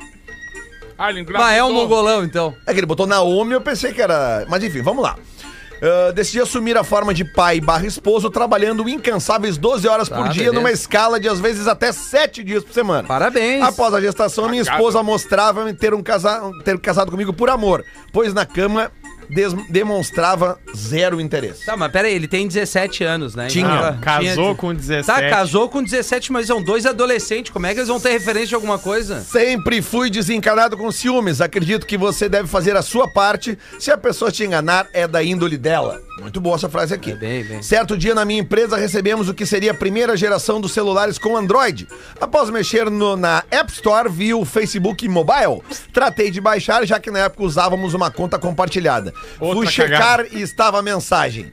[0.98, 2.56] Ah, ele Ah, é um mongolão, então.
[2.66, 4.46] É que ele botou Naomi, eu pensei que era.
[4.48, 5.16] Mas enfim, vamos lá.
[5.82, 10.30] Ah, decidi assumir a forma de pai barra esposo, trabalhando incansáveis 12 horas por Tá,
[10.30, 10.54] dia, beleza.
[10.56, 13.08] numa escala de às vezes até 7 dias por semana.
[13.08, 13.64] Parabéns.
[13.64, 16.42] Após a gestação, minha esposa mostrava ter, um casa...
[16.64, 18.92] ter casado comigo por amor, pois na cama
[19.70, 21.66] demonstrava zero interesse.
[21.66, 23.48] Tá, mas pera aí, ele tem 17 anos, né?
[23.48, 23.68] Tinha.
[23.68, 25.06] Então, Casou com 17.
[25.06, 27.52] Tá, casou com 17, mas são dois adolescentes.
[27.52, 29.22] Como é que eles vão ter referência de alguma coisa?
[29.22, 31.42] Sempre fui desencanado com ciúmes.
[31.42, 33.58] Acredito que você deve fazer a sua parte.
[33.80, 36.07] Se a pessoa te enganar, é da índole dela.
[36.20, 37.12] Muito boa essa frase aqui.
[37.12, 37.62] É bem, bem.
[37.62, 41.38] Certo dia na minha empresa recebemos o que seria a primeira geração dos celulares com
[41.38, 41.88] Android.
[42.20, 45.62] Após mexer no- na App Store, vi o Facebook Mobile.
[45.94, 49.14] Tratei de baixar, já que na época usávamos uma conta compartilhada.
[49.40, 50.30] Outra Fui checar cagada.
[50.32, 51.52] e estava a mensagem.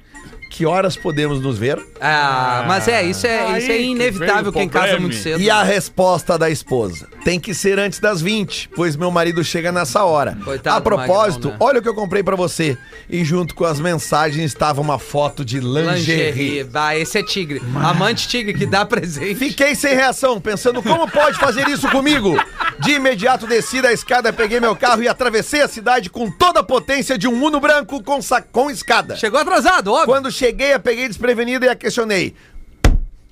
[0.57, 1.85] Que horas podemos nos ver?
[2.01, 5.09] Ah, mas é, isso é, Aí isso é que inevitável veio o quem casa problema.
[5.09, 5.41] muito cedo.
[5.41, 7.09] E a resposta da esposa?
[7.25, 10.39] Tem que ser antes das 20, pois meu marido chega nessa hora.
[10.45, 11.57] Coitado a propósito, Magrão, né?
[11.59, 12.79] olha o que eu comprei pra você.
[13.11, 16.31] E junto com as mensagens estava uma foto de lingerie.
[16.31, 16.63] Lingerie.
[16.63, 17.61] Vai, esse é tigre.
[17.75, 19.35] Amante tigre que dá presente.
[19.35, 22.37] Fiquei sem reação, pensando como pode fazer isso comigo.
[22.79, 26.63] De imediato desci da escada, peguei meu carro e atravessei a cidade com toda a
[26.65, 29.17] potência de um Uno branco com, sa- com escada.
[29.17, 30.07] Chegou atrasado, óbvio.
[30.07, 32.35] Quando cheguei, a peguei desprevenida e a questionei.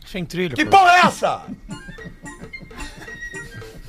[0.06, 0.54] Sem trilha.
[0.54, 1.42] Que porra é essa?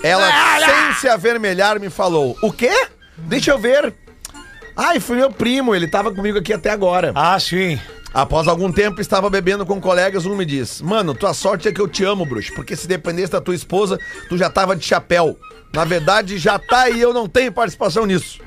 [0.04, 2.88] Ela, sem se avermelhar, me falou: O quê?
[3.18, 3.94] Deixa eu ver.
[4.76, 7.12] Ai, foi meu primo, ele tava comigo aqui até agora.
[7.16, 7.80] Ah, sim.
[8.14, 11.82] Após algum tempo, estava bebendo com colegas, um me diz: Mano, tua sorte é que
[11.82, 13.98] eu te amo, bruxo, porque se dependesse da tua esposa,
[14.30, 15.38] tu já tava de chapéu.
[15.74, 18.40] Na verdade, já tá e eu não tenho participação nisso.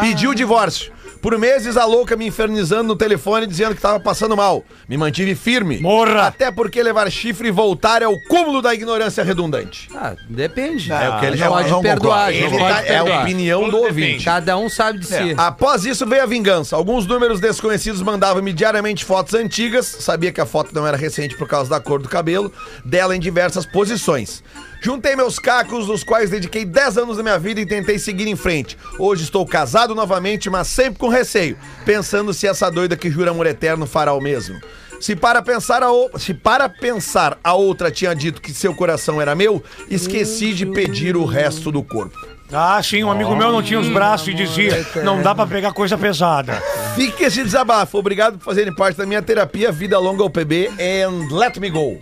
[0.00, 0.92] Pediu o divórcio.
[1.20, 4.64] Por meses, a louca me infernizando no telefone, dizendo que tava passando mal.
[4.88, 5.78] Me mantive firme.
[5.78, 6.28] Morra.
[6.28, 9.88] Até porque levar chifre e voltar é o cúmulo da ignorância redundante.
[9.94, 10.92] Ah, depende.
[10.92, 12.32] É o que ele não já- pode não perdoar.
[12.32, 13.22] Ele não pode tá- é a perdoar.
[13.22, 14.24] opinião do Tudo ouvinte.
[14.24, 15.34] Cada um sabe de si.
[15.36, 16.76] Após isso veio a vingança.
[16.76, 19.86] Alguns números desconhecidos mandavam-me diariamente fotos antigas.
[19.86, 22.52] Sabia que a foto não era recente por causa da cor do cabelo.
[22.84, 24.42] Dela em diversas posições.
[24.80, 28.36] Juntei meus cacos, nos quais dediquei 10 anos da minha vida e tentei seguir em
[28.36, 28.78] frente.
[28.96, 33.46] Hoje estou casado novamente, mas sempre com receio, pensando se essa doida que jura amor
[33.46, 34.58] eterno fará o mesmo.
[35.00, 39.20] Se para pensar a, o- se para pensar a outra tinha dito que seu coração
[39.22, 42.16] era meu, esqueci de pedir o resto do corpo.
[42.52, 45.72] Ah, sim, um amigo meu não tinha os braços e dizia: não dá pra pegar
[45.72, 46.54] coisa pesada.
[46.96, 47.98] Fique esse desabafo.
[47.98, 51.98] Obrigado por fazerem parte da minha terapia Vida Longa ao PB and let me go.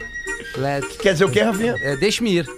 [0.57, 1.75] Let- Quer dizer o quê, Rafinha?
[1.83, 2.49] é, Deixe-me ir.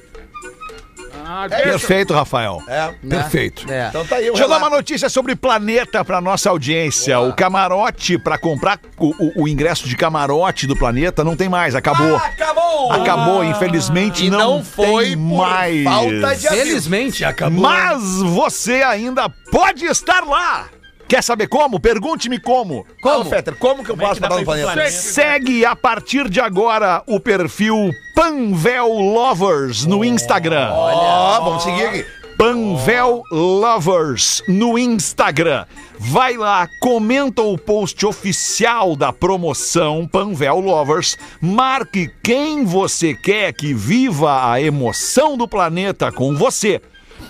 [1.31, 2.63] Ah, deixa- Perfeito, Rafael.
[2.67, 2.91] É.
[3.03, 3.17] né?
[3.21, 3.71] Perfeito.
[3.71, 3.89] É.
[3.89, 7.21] Então tá aí Deixa eu dar uma notícia sobre Planeta pra nossa audiência.
[7.21, 11.75] O camarote, pra comprar o, o- o ingresso de camarote do Planeta, não tem mais,
[11.75, 12.17] acabou.
[12.17, 12.93] Acabou!
[12.93, 15.85] Acabou, infelizmente E não, não foi tem por mais.
[15.85, 16.49] falta de.
[16.49, 17.23] Felizmente.
[17.53, 20.69] Mas você ainda pode estar lá.
[21.09, 21.81] Quer saber como?
[21.81, 22.87] Pergunte-me como.
[23.01, 23.25] Como?
[23.25, 24.73] Fetter, como que eu posso dá falar no planeta?
[24.73, 24.91] planeta?
[24.91, 30.69] Segue a partir de agora o perfil Panvel Lovers no Instagram.
[30.71, 32.07] Ó, vamos seguir aqui.
[32.37, 35.65] Panvel Lovers no Instagram.
[35.99, 43.73] Vai lá, comenta o post oficial da promoção Panvel Lovers, marque quem você quer que
[43.73, 46.81] viva a emoção do planeta com você.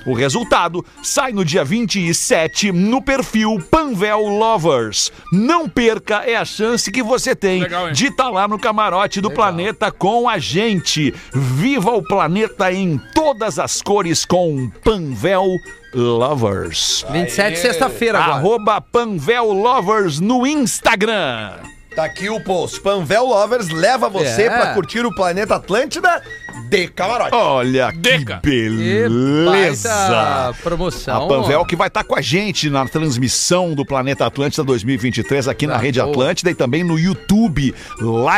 [0.09, 5.13] O resultado sai no dia 27 no perfil Panvel Lovers.
[5.31, 9.31] Não perca, é a chance que você tem Legal, de estar lá no camarote do
[9.31, 11.15] planeta com a gente.
[11.31, 15.45] Viva o planeta em todas as cores com Panvel
[15.93, 17.05] Lovers.
[17.11, 18.39] 27, sexta-feira agora.
[18.39, 21.53] Arroba Panvel Lovers no Instagram.
[21.99, 22.81] Tá aqui o post.
[22.81, 24.49] Panvel Lovers leva você É.
[24.51, 26.23] pra curtir o planeta Atlântida
[26.71, 27.35] de camarote.
[27.35, 28.39] Olha Deca.
[28.41, 29.89] que E beleza.
[29.89, 31.25] baita promoção.
[31.25, 35.67] A Panvel que vai estar com a gente na transmissão do Planeta Atlântida 2023 aqui
[35.67, 36.13] na Tá Rede boa.
[36.13, 37.75] Atlântida e também no YouTube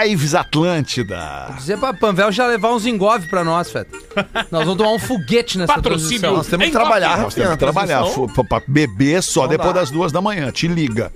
[0.09, 1.49] Lives Atlântida.
[1.59, 3.95] Dizer pra Panvel já levar uns engove pra nós, Feta.
[4.51, 6.09] Nós vamos tomar um foguete nessa Patrocínio.
[6.09, 6.37] transmissão.
[6.39, 8.05] Nós temos que Em trabalhar, Nós temos que trabalhar,
[8.49, 10.51] pra beber só depois das duas da manhã.
[10.51, 11.13] Te liga.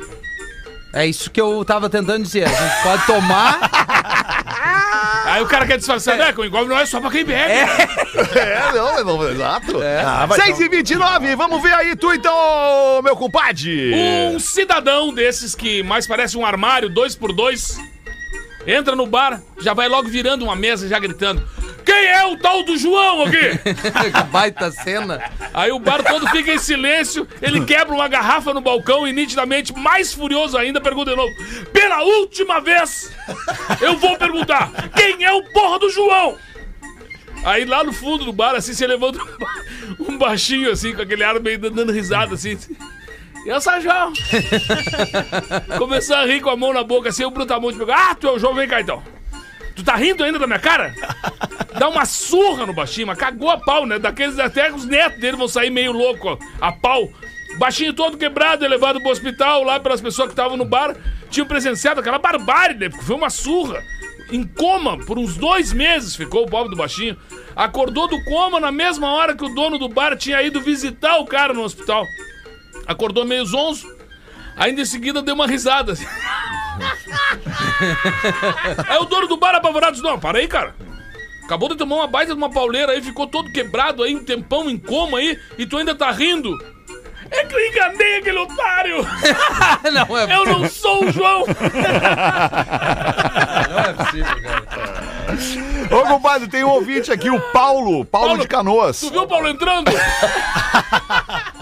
[0.95, 2.45] É isso que eu tava tentando dizer.
[2.45, 3.59] A gente pode tomar.
[5.27, 6.33] Aí o cara quer disfarçar, né?
[6.33, 7.51] Com igual não é só pra quem bebe.
[7.51, 9.81] É, não, não exato.
[10.07, 12.33] Ah, vai 6 e 29 vamos ver aí tu então,
[13.03, 13.93] meu compadre.
[13.95, 17.77] Um cidadão desses que mais parece um armário, dois por dois,
[18.67, 21.43] entra no bar, já vai logo virando uma mesa, já gritando:
[21.85, 23.59] Quem é o tal do João aqui?
[24.13, 25.23] que baita cena.
[25.53, 29.73] Aí o bar todo fica em silêncio, ele quebra uma garrafa no balcão e nitidamente,
[29.73, 31.33] mais furioso ainda, pergunta de novo:
[31.73, 33.13] Pela última vez,
[33.81, 36.37] eu vou perguntar: Quem é o porra do João?
[37.45, 39.19] Aí lá no fundo do bar, assim, você levanta
[40.01, 42.59] um ba- baixinho, assim, com aquele ar meio dando risada, assim.
[43.45, 44.13] E eu sou João.
[45.79, 47.93] Começou a rir com a mão na boca, assim, o Brutamonte pegou.
[47.95, 49.03] Ah, tu é o João, vem cá então.
[49.75, 50.95] Tu tá rindo ainda da minha cara?
[51.79, 53.99] Dá uma surra no baixinho, mas cagou a pau, né?
[53.99, 57.11] Daqueles até os netos dele vão sair meio louco, ó, a pau.
[57.59, 60.97] Baixinho todo quebrado, levado pro hospital lá pelas pessoas que estavam no bar.
[61.31, 62.89] Tinham presenciado aquela barbárie, né?
[62.89, 63.83] Porque foi uma surra.
[64.31, 67.17] Em coma, por uns dois meses ficou o pobre do baixinho.
[67.55, 71.27] Acordou do coma na mesma hora que o dono do bar tinha ido visitar o
[71.27, 72.05] cara no hospital.
[72.87, 73.87] Acordou meio zonzo.
[74.57, 75.93] Ainda em seguida deu uma risada.
[75.93, 76.07] assim.
[78.89, 80.75] Aí o dono do bar apavorado disse: Não, para aí, cara.
[81.45, 84.71] Acabou de tomar uma baita de uma pauleira aí, ficou todo quebrado aí, um tempão
[84.71, 86.57] em coma aí, e tu ainda tá rindo.
[87.31, 89.07] É que eu enganei aquele otário!
[89.93, 91.45] não é Eu não sou o João!
[93.75, 94.63] Não é possível, cara.
[95.91, 99.01] Ô, compadre, tem um ouvinte aqui, o Paulo, Paulo, Paulo, de Canoas.
[99.01, 99.91] Tu viu o Paulo entrando?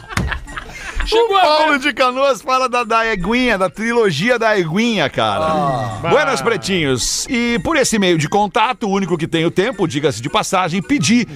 [1.02, 5.98] O Chegou a Paulo de Canoas fala da, da Eguinha, da trilogia da Eguinha, cara.
[6.10, 7.26] Buenas, pretinhos.
[7.28, 11.26] E por esse meio de contato, o único que tenho tempo, diga-se de passagem, pedi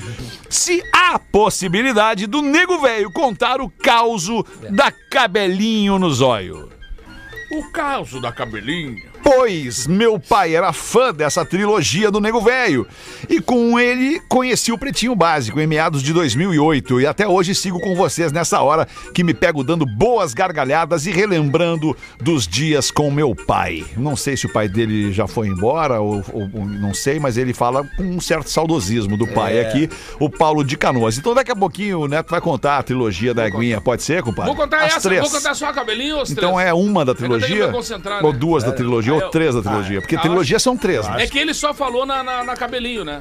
[0.48, 6.70] se há possibilidade do nego velho contar o causo da cabelinho no zóio.
[7.50, 9.15] O caso da cabelinha.
[9.22, 12.86] Pois meu pai era fã dessa trilogia do Nego Velho.
[13.28, 17.00] E com ele conheci o Pretinho Básico em meados de 2008.
[17.00, 21.10] E até hoje sigo com vocês nessa hora que me pego dando boas gargalhadas e
[21.10, 23.84] relembrando dos dias com meu pai.
[23.96, 27.52] Não sei se o pai dele já foi embora ou, ou- não sei, mas ele
[27.52, 29.88] fala com um certo saudosismo do pai aqui,
[30.20, 31.18] o Paulo de Canoas.
[31.18, 33.80] Então daqui a pouquinho o Neto vai contar a trilogia da Eguinha.
[33.80, 34.46] Pode ser, compadre?
[34.52, 35.20] Vou contar As essa, três.
[35.22, 36.68] vou contar só a cabelinho ou as Então três?
[36.68, 37.72] é uma da trilogia?
[38.22, 38.38] Ou né?
[38.38, 40.00] duas da trilogia, Aí eu- três da trilogia?
[40.00, 41.24] Porque Ah, trilogia são três, né?
[41.24, 43.20] É que ele só falou na, na, na cabelinho, né?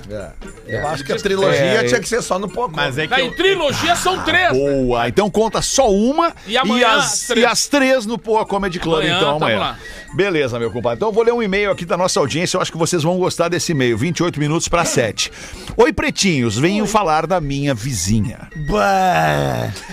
[0.67, 2.75] Eu acho que a trilogia É, tinha que ser só no pouco.
[2.75, 4.51] Mas é que Na eu, trilogia são três.
[4.51, 4.60] né?
[4.60, 7.43] Boa, então conta só uma E amanhã, as, três.
[7.43, 9.60] e as três no Poa Comedy Club, Amanhã, então, amanhã.
[9.60, 9.77] lá.
[10.13, 10.95] Beleza, meu compadre.
[10.97, 13.17] Então eu vou ler um e-mail aqui da nossa audiência, eu acho que vocês vão
[13.17, 15.29] gostar desse e-mail, 28 minutos para 7.
[15.75, 18.47] Oi, pretinhos, venho falar da minha vizinha.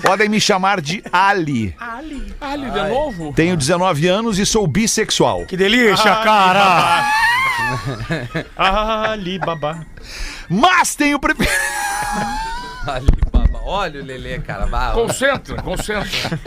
[0.03, 1.75] Podem me chamar de Ali.
[2.41, 3.33] Ali de novo?
[3.35, 5.45] Tenho 19 anos e sou bissexual.
[5.47, 5.82] Que delícia,
[6.23, 7.05] cara!
[8.57, 9.87] Alibaba.
[10.49, 11.35] Mas tenho pre...
[12.87, 13.61] Ali, baba.
[13.65, 14.67] Olha o Lelê, cara.
[14.67, 16.41] Bah, Concentra, concentra.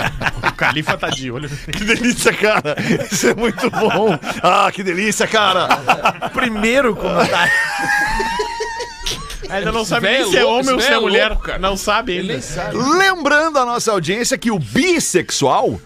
[0.47, 1.49] O Califa tá de olho.
[1.49, 2.75] Que delícia, cara.
[3.09, 4.19] Isso é muito bom.
[4.43, 5.67] Ah, que delícia, cara.
[6.33, 7.53] primeiro comentário.
[9.49, 11.29] Ainda não sabe nem se é homem ou se é mulher.
[11.29, 11.59] louco, cara.
[11.59, 12.77] Não sabe Ele ainda.
[12.97, 15.79] Lembrando a nossa audiência que o bissexual,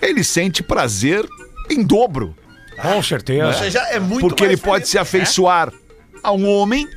[0.00, 1.26] ele sente prazer
[1.68, 2.36] em dobro.
[2.80, 3.52] Com certeza.
[3.52, 4.90] Você já é muito Porque ele mais pode feliz.
[4.90, 5.72] se afeiçoar
[6.22, 6.88] a um homem,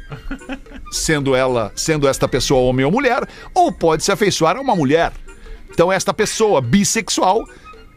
[0.92, 5.12] sendo ela, sendo esta pessoa homem ou mulher, ou pode se afeiçoar a uma mulher.
[5.72, 7.46] Então esta pessoa bissexual,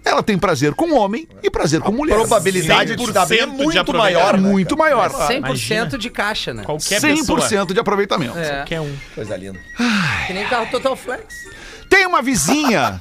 [0.04, 2.14] ela tem prazer com homem e prazer com mulher.
[2.14, 4.34] A probabilidade de dar bem é 100% de muito maior.
[4.34, 5.10] é né, muito maior.
[5.10, 5.86] 100% Imagina.
[5.98, 6.62] de caixa, né?
[6.62, 7.40] Qualquer pessoa.
[7.40, 8.38] 100% de aproveitamento.
[8.38, 8.56] É.
[8.56, 8.94] Qualquer um.
[9.14, 9.58] Coisa linda.
[10.26, 11.24] Que nem carro Total Flex.
[11.88, 12.98] Tem uma vizinha,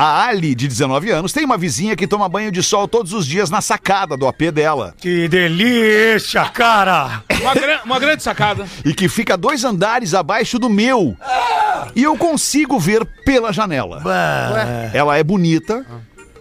[0.00, 3.26] a Ali, de 19 anos, tem uma vizinha que toma banho de sol todos os
[3.26, 4.94] dias na sacada do AP dela.
[4.98, 7.22] Que delícia, cara!
[7.40, 8.66] Uma, gran- uma grande sacada.
[8.84, 11.16] e que fica dois andares abaixo do meu.
[11.96, 14.02] E eu consigo ver pela janela.
[14.94, 15.84] Ela é bonita,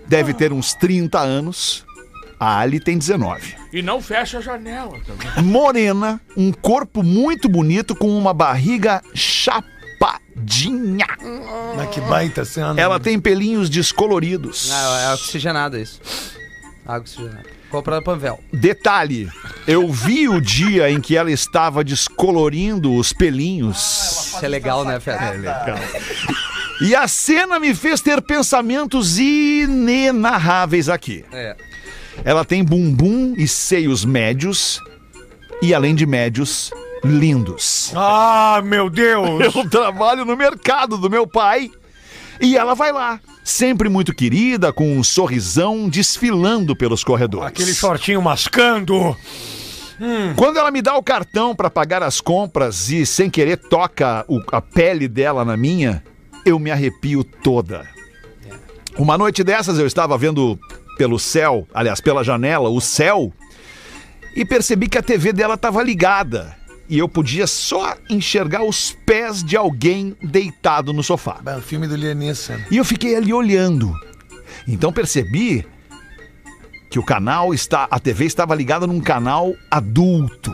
[0.08, 1.86] deve ter uns 30 anos.
[2.39, 3.56] A Ali tem 19.
[3.74, 5.43] E não fecha a janela também.
[5.43, 9.02] Morena, um corpo muito bonito com uma barriga
[9.98, 11.08] chapadinha.
[11.76, 12.80] Mas que baita cena.
[12.80, 14.70] Ela tem pelinhos descoloridos.
[14.72, 16.00] Ah, é oxigenada isso.
[16.86, 17.58] Água oxigenada.
[17.70, 18.40] Comprada Panvel.
[18.54, 19.30] Detalhe,
[19.68, 23.78] eu vi o dia em que ela estava descolorindo os pelinhos.
[24.36, 25.36] Isso é legal, né, Fera?
[26.80, 31.26] E a cena me fez ter pensamentos inenarráveis aqui.
[31.30, 31.58] É.
[32.24, 34.82] Ela tem bumbum e seios médios
[35.62, 36.72] e, além de médios,
[37.04, 37.92] lindos.
[37.96, 39.54] Ah, meu Deus!
[39.56, 41.70] Eu trabalho no mercado do meu pai
[42.40, 47.48] e ela vai lá, sempre muito querida, com um sorrisão desfilando pelos corredores.
[47.48, 49.16] Aquele shortinho mascando.
[50.36, 54.40] Quando ela me dá o cartão para pagar as compras e sem querer toca o-
[54.52, 56.04] a pele dela na minha,
[56.46, 57.84] eu me arrepio toda.
[58.96, 60.60] Uma noite dessas eu estava vendo
[61.00, 63.32] pelo céu, aliás, pela janela, o céu,
[64.36, 66.56] e percebi que a TV dela estava ligada.
[66.89, 71.41] E eu podia só enxergar os pés de alguém deitado no sofá.
[71.58, 72.60] O filme do Lianissa.
[72.71, 73.93] E eu fiquei ali olhando.
[74.65, 75.65] Então percebi
[76.89, 80.54] que o canal está, a TV estava ligada num canal adulto.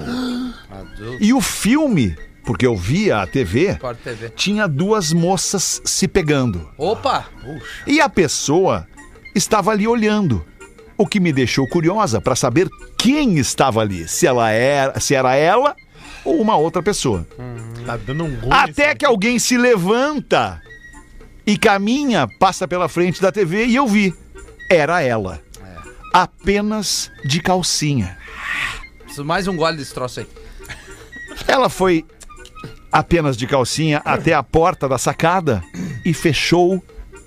[1.20, 4.30] E o filme porque eu via a TV, TV.
[4.32, 6.70] tinha duas moças se pegando.
[6.78, 7.26] Opa!
[7.88, 8.86] E a pessoa
[9.34, 10.44] estava ali olhando.
[10.98, 12.68] O que me deixou curiosa para saber
[12.98, 15.76] quem estava ali, se ela era, se era ela
[16.24, 17.28] ou uma outra pessoa.
[17.86, 18.54] Tá dando um gol.
[18.54, 20.62] Até que alguém se levanta
[21.46, 24.14] e caminha, passa pela frente da TV e eu vi.
[24.70, 25.42] Era ela.
[26.14, 28.18] Apenas de calcinha.
[29.00, 30.28] Preciso mais um gole desse troço aí.
[31.48, 32.06] Ela foi
[32.92, 35.64] apenas de calcinha até a porta da sacada
[36.06, 36.84] e fechou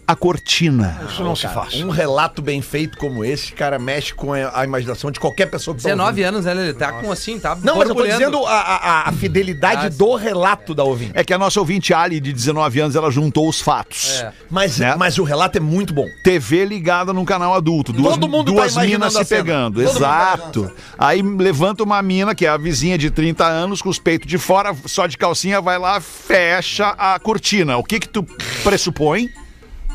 [0.07, 1.01] a cortina.
[1.09, 1.75] Isso não se faz.
[1.75, 5.75] Um relato bem feito como esse, cara, mexe com a a imaginação de qualquer pessoa
[5.77, 6.27] que tá 19 ouvindo.
[6.27, 6.53] anos, né?
[6.53, 7.57] Ele tá com assim, tá?
[7.63, 11.13] Não, mas eu tô dizendo a, a- a fidelidade Ah, do relato da ouvinte.
[11.15, 14.21] É que a nossa ouvinte Ali, de 19 anos, ela juntou os fatos.
[14.21, 14.33] É.
[14.51, 14.95] Mas, Né?
[14.97, 16.07] mas o relato é muito bom.
[16.23, 17.93] TV ligada num canal adulto.
[17.93, 19.83] Duas, Todo mundo tá duas imaginando minas se pegando.
[19.83, 20.73] Todo tá Exato.
[20.99, 24.39] Aí levanta uma mina, que é a vizinha de 30 anos, com os peitos de
[24.39, 27.77] fora, só de calcinha, vai lá, fecha a cortina.
[27.77, 28.23] O que que tu
[28.63, 29.29] pressupõe?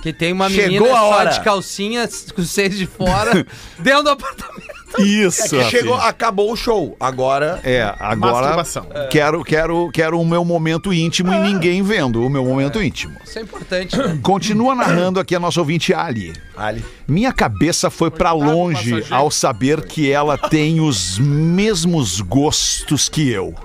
[0.02, 1.30] Que tem uma Chegou menina a só hora.
[1.30, 3.46] de calcinha, com os seios de fora,
[3.78, 4.82] dentro do apartamento.
[5.00, 5.56] Isso.
[5.56, 6.98] É que chegou, acabou o show.
[7.00, 7.62] Agora.
[7.64, 8.88] É, agora Masturbação.
[9.10, 13.16] quero, quero, quero o meu momento íntimo e ninguém vendo o meu momento íntimo.
[13.24, 14.20] Isso é importante, né?
[14.24, 16.34] Continua narrando aqui a nossa ouvinte Ali.
[16.58, 16.84] Ali.
[17.08, 19.16] Minha cabeça foi pra longe passageiro.
[19.16, 23.56] ao saber que ela tem os mesmos gostos que eu.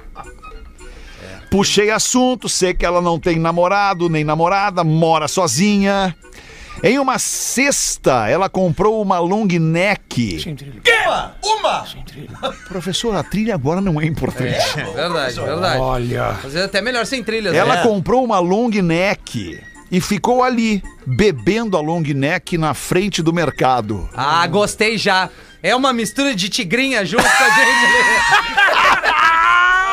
[1.50, 6.14] Puxei assunto, sei que ela não tem namorado nem namorada, mora sozinha.
[6.82, 10.56] Em uma sexta, ela comprou uma long neck.
[11.42, 11.86] Uma!
[12.68, 14.74] Professor, a trilha agora não é importante.
[14.94, 15.80] Verdade, verdade.
[15.80, 16.28] Olha.
[16.28, 17.54] Às vezes é até melhor sem trilhas.
[17.54, 17.82] Ela né?
[17.82, 19.60] comprou uma long neck
[19.90, 24.08] e ficou ali, bebendo a long neck na frente do mercado.
[24.14, 25.30] Ah, gostei já.
[25.62, 28.55] É uma mistura de tigrinha junto com a gente.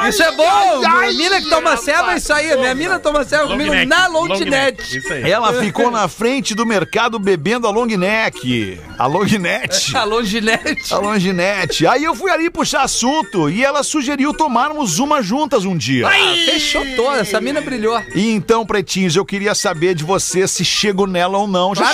[0.09, 0.79] Isso é bom!
[0.79, 2.55] Minha mina que toma ceva é isso aí.
[2.57, 4.39] Minha mina toma ceva comigo neck, na long neck.
[4.39, 4.97] longinete.
[4.97, 5.29] Isso aí.
[5.29, 8.79] Ela ficou na frente do mercado bebendo a long neck.
[8.97, 9.95] A long net.
[9.95, 10.93] A longinete.
[10.93, 11.87] A longinete.
[11.87, 16.09] Aí eu fui ali puxar assunto e ela sugeriu tomarmos uma juntas um dia.
[16.45, 18.01] Fechou toda, essa mina brilhou.
[18.13, 21.73] E então, pretinhos, eu queria saber de você se chego nela ou não.
[21.75, 21.85] Já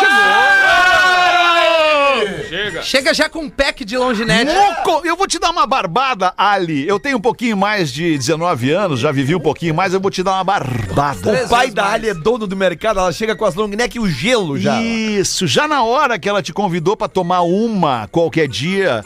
[2.82, 3.10] Chega.
[3.10, 4.52] Chega já com um pack de longinete.
[4.54, 5.06] Moco!
[5.06, 6.88] Eu vou te dar uma barbada, Ali.
[6.88, 10.12] Eu tenho um pouquinho mais de 19 anos, já vivi um pouquinho mais, eu vou
[10.12, 11.46] te dar uma barbada.
[11.46, 11.92] O pai da.
[11.92, 14.82] Ali é dono do mercado, ela chega com as long neck e o gelo já.
[14.82, 19.04] Isso, já na hora que ela te convidou pra tomar uma qualquer dia,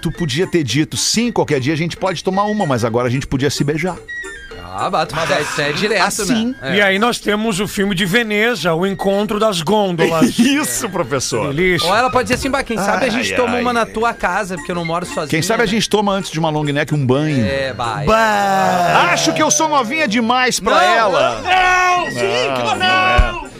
[0.00, 3.10] tu podia ter dito, sim, qualquer dia a gente pode tomar uma, mas agora a
[3.10, 3.96] gente podia se beijar.
[4.74, 6.54] Ah, bato, mas isso é direto, Assim.
[6.60, 6.76] né?
[6.76, 10.36] E aí nós temos o filme de Veneza, o encontro das gôndolas.
[10.38, 11.52] Isso, professor.
[11.54, 11.86] Delícia.
[11.88, 13.60] Ou ela pode dizer assim, bah, quem sabe a gente Ai, toma ai.
[13.60, 15.28] uma na tua casa, porque eu não moro sozinho.
[15.28, 15.70] Quem sabe a né?
[15.70, 17.44] gente toma antes de uma long neck um banho.
[17.44, 19.10] É, bah.
[19.12, 21.42] Acho que eu sou novinha demais pra Não, ela.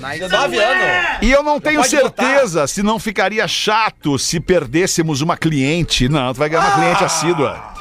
[0.00, 0.24] Nike.
[0.24, 1.18] 19 anos.
[1.22, 6.08] E eu não tenho pode certeza se não ficaria chato se perdêssemos uma cliente.
[6.08, 7.71] Não, tu vai ganhar uma cliente assídua.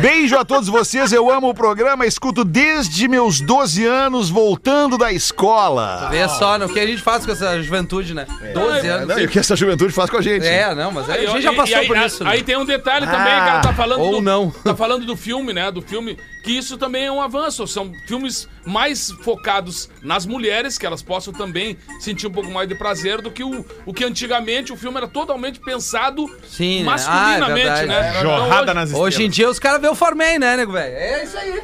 [0.00, 5.10] Beijo a todos vocês, eu amo o programa, escuto desde meus 12 anos voltando da
[5.12, 6.08] escola.
[6.10, 8.26] Vê só, né, o que a gente faz com essa juventude, né?
[8.54, 9.16] 12 anos.
[9.18, 10.46] E o que essa juventude faz com a gente?
[10.46, 12.22] É, não, mas a Aí, gente já passou e aí, por a- isso.
[12.22, 12.30] né?
[12.30, 14.50] Aí tem um detalhe também, cara, tá falando ou do, não.
[14.50, 15.70] Tá falando do filme, né?
[15.72, 16.16] Do filme,
[16.48, 17.66] que isso também é um avanço.
[17.66, 22.74] São filmes mais focados nas mulheres, que elas possam também sentir um pouco mais de
[22.74, 26.84] prazer do que o, o que antigamente o filme era totalmente pensado Sim, né?
[26.86, 28.20] masculinamente, Ah, é né?
[28.22, 29.34] Jorrada Então, nas Hoje em estrelas.
[29.36, 30.94] dia os caras vê o Forman, né, nego, velho?
[30.96, 31.62] É isso aí.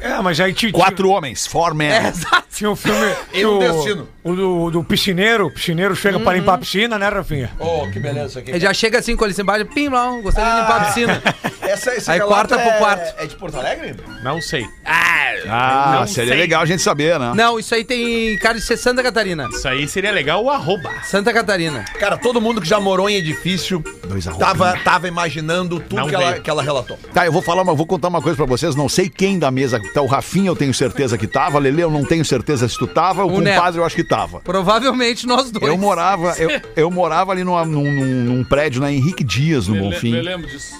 [0.00, 1.88] É, mas aí ti- Quatro homens, four men.
[1.90, 2.44] É, exato.
[2.52, 3.06] tinha um filme.
[3.44, 4.08] um o, destino.
[4.24, 5.46] O do, do piscineiro.
[5.46, 7.50] O piscineiro chega pra limpar a piscina, né, Rafinha?
[7.58, 8.50] Oh, que beleza isso aqui.
[8.50, 11.22] Ele já chega assim com ele embaixo, pim, não, gostaria de limpar a piscina.
[11.68, 13.14] Essa, esse Aí relato corta pro é- quarto.
[13.22, 13.94] É de Porto Alegre?
[14.22, 14.66] Não sei.
[14.86, 16.40] Ah, Não seria sei.
[16.40, 17.32] legal a gente saber, né?
[17.34, 19.48] Não, isso aí tem cara de ser Santa Catarina.
[19.52, 20.90] Isso aí seria legal o arroba.
[21.04, 21.84] Santa Catarina.
[21.98, 24.38] Cara, todo mundo que já morou em edifício Dois arrobinhos.
[24.58, 26.42] tava, tava imaginando tudo Não que ela, veio.
[26.42, 26.98] que ela relatou.
[27.12, 28.74] Tá, eu vou falar, mas vou contar uma coisa pra vocês.
[28.74, 30.02] Não sei quem da mesa tá.
[30.02, 31.58] O Rafinha eu tenho certeza que tava.
[31.58, 33.24] Lele eu não tenho certeza se tu tava.
[33.24, 33.56] O, O Neto.
[33.56, 34.40] compadre eu acho que tava.
[34.40, 35.66] Provavelmente nós dois.
[35.66, 39.74] Eu morava, eu, eu morava ali numa- num, num- num prédio na Henrique Dias, no
[39.74, 40.10] me, le- me Bonfim.
[40.20, 40.74] lembro disso.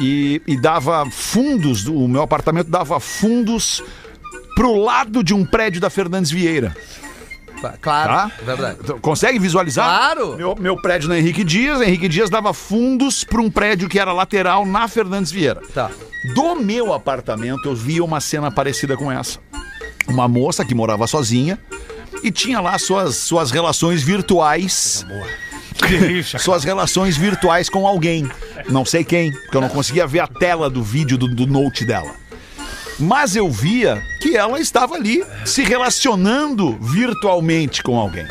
[0.00, 3.82] E, e dava fundos, o meu apartamento dava fundos
[4.54, 6.74] pro lado de um prédio da Fernandes Vieira.
[7.80, 8.30] Claro, Tá?
[8.44, 8.78] verdade.
[8.86, 9.84] Tu Consegue visualizar?
[9.88, 10.36] Claro.
[10.36, 14.12] Meu, meu prédio na Henrique Dias, Henrique Dias dava fundos para um prédio que era
[14.12, 15.60] lateral na Fernandes Vieira.
[15.74, 15.90] Tá.
[16.34, 19.38] Do meu apartamento, eu via uma cena parecida com essa.
[20.06, 21.58] Uma moça que morava sozinha
[22.22, 25.04] e tinha lá suas, suas relações virtuais.
[25.78, 26.40] Que delícia.
[26.40, 28.28] Suas relações virtuais com alguém.
[28.68, 31.84] Não sei quem, porque eu não conseguia ver a tela do vídeo do, do note
[31.84, 32.16] dela.
[32.98, 38.26] Mas eu via que ela estava ali se relacionando virtualmente com alguém.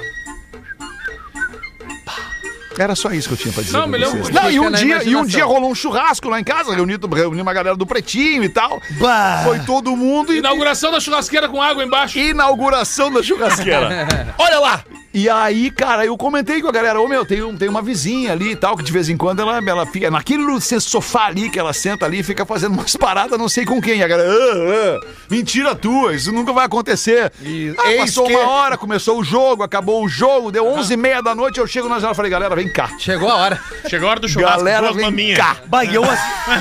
[2.78, 3.74] Era só isso que eu tinha pra dizer.
[3.74, 4.30] Não, pra melhor- vocês.
[4.30, 7.42] Não, e um, dia, e um dia rolou um churrasco lá em casa, reuni, reuni
[7.42, 8.82] uma galera do Pretinho e tal.
[9.00, 9.42] Bah.
[9.44, 12.18] Foi todo mundo e Inauguração da churrasqueira com água embaixo.
[12.20, 14.08] inauguração da churrasqueira.
[14.38, 14.84] Olha lá!
[15.14, 18.34] E aí, cara, eu comentei com a galera, ô meu, tem, um- tem uma vizinha
[18.34, 20.44] ali e tal, que de vez em quando ela, ela fica naquele
[20.80, 24.00] sofá ali que ela senta ali e fica fazendo umas paradas, não sei com quem.
[24.00, 27.32] E a galera, "Ah, ah, mentira tua, isso nunca vai acontecer.
[27.42, 30.98] E Ah, passou que- uma hora, começou o jogo, acabou o jogo, deu 11 e
[30.98, 32.90] meia da noite, eu chego na janela e falei, galera, vem cá.
[33.00, 33.60] Chegou a hora.
[33.90, 35.38] Chegou a hora do churrasco, Galera, duas vem maminhas.
[35.40, 35.58] cá.
[35.66, 36.04] Bah, e eu,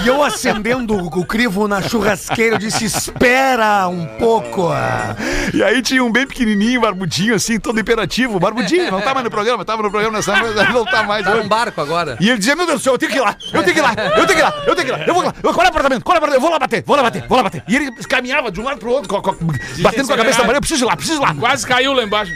[0.05, 4.69] e eu acendendo o crivo na churrasqueira, eu disse, espera um pouco.
[4.69, 5.15] ah."
[5.53, 9.31] E aí tinha um bem pequenininho, barbudinho, assim, todo imperativo, barbudinho, não tá mais no
[9.31, 11.25] programa, tava no programa nessa, mas não tá mais.
[11.25, 12.17] Tá num barco agora.
[12.21, 13.79] E ele dizia, meu Deus do céu, eu tenho que ir lá, eu tenho que
[13.79, 15.35] ir lá, eu tenho que ir lá, eu tenho que ir lá, eu vou lá,
[15.43, 17.03] eu, qual é o apartamento, qual é o apartamento, eu vou lá bater, vou lá
[17.03, 17.63] bater, vou lá bater.
[17.69, 19.37] E ele caminhava de um lado pro outro, co- co-
[19.81, 21.35] batendo com a cabeça na parede, eu preciso ir lá, preciso ir lá.
[21.35, 22.33] Quase caiu lá embaixo.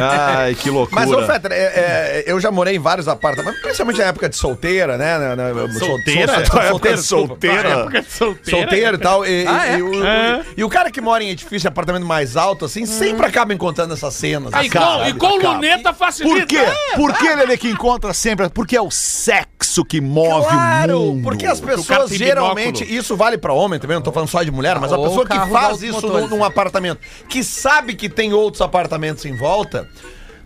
[0.00, 1.00] Ai, que loucura.
[1.00, 4.36] Mas, ô, Fetter, é, é, eu já morei em vários apartamentos, principalmente na época de
[4.36, 5.18] solteira, né?
[5.18, 6.44] Na- na- sol- Solteira?
[6.46, 7.26] sol- época solteira, de desculpa.
[7.28, 7.62] solteira.
[7.62, 8.60] Na época de solteira.
[8.60, 9.26] Solteiro e tal.
[9.26, 9.78] E, Ah, e- é?
[9.78, 10.42] e o, É.
[10.58, 14.14] e o cara que mora em edifício apartamento mais alto, assim, sempre acaba encontrando essas
[14.14, 14.52] cenas.
[14.52, 15.12] Ah, e com, e
[15.46, 16.36] com luneta facilita.
[16.38, 16.64] Por quê?
[16.96, 18.48] Por que ele é que encontra sempre?
[18.48, 21.22] Porque é o sexo que move o Claro, mundo.
[21.22, 22.98] porque as o pessoas geralmente, binóculo.
[23.00, 25.38] isso vale pra homem também, não tô falando só de mulher, mas a pessoa que
[25.50, 29.88] faz isso num, num apartamento, que sabe que tem outros apartamentos em volta,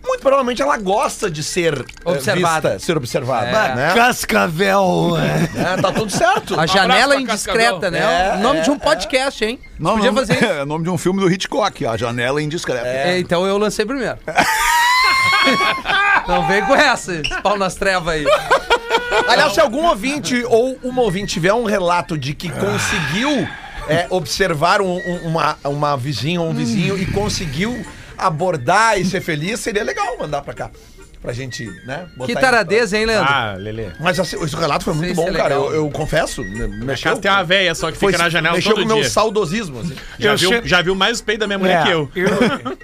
[0.05, 2.69] muito provavelmente ela gosta de ser eh, Observada.
[2.73, 3.75] vista, ser observada, É.
[3.75, 3.93] né?
[3.93, 5.17] Cascavel.
[5.17, 5.47] é.
[5.73, 6.57] É, tá tudo certo.
[6.57, 7.91] A janela pra indiscreta, Cascavel.
[7.91, 8.29] né?
[8.31, 9.59] É, o nome é, de um podcast, hein?
[9.77, 10.45] Não, Podia fazer isso.
[10.45, 12.87] É o nome de um filme do Hitchcock, A Janela Indiscreta.
[12.87, 14.17] É, então eu lancei primeiro.
[16.27, 18.25] Não vem com essa, pau nas trevas aí.
[19.27, 23.47] Aliás, se algum ouvinte ou uma ouvinte tiver um relato de que conseguiu
[23.87, 27.85] é, observar um- um- uma, uma vizinha ou um vizinho e conseguiu
[28.17, 30.71] abordar e ser feliz, seria legal mandar pra cá.
[31.21, 32.05] Pra gente, né?
[32.15, 33.33] botar Que em- taradeza, hein, Leandro?
[33.33, 33.87] Ah, Lelê.
[33.99, 35.55] Mas assim, esse relato foi muito Sei bom, se é cara.
[35.55, 36.43] Eu, eu confesso.
[36.43, 38.93] né, Mexeu, Casa tem uma véia só que foi, fica na janela mexeu todo com
[38.93, 39.79] o meu saudosismo.
[39.79, 39.95] assim.
[40.19, 42.09] Já viu, sempre- já viu mais os peitos da minha mulher É, que eu.
[42.15, 42.27] eu.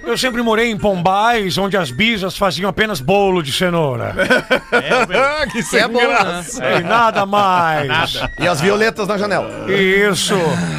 [0.10, 4.14] eu sempre morei em Pombais, onde as bisas faziam apenas bolo de cenoura.
[4.74, 6.44] Ah, que Que é bom, né?
[6.78, 7.86] E nada mais.
[7.86, 8.32] Nada.
[8.38, 9.70] E as violetas na janela.
[9.70, 10.34] Isso.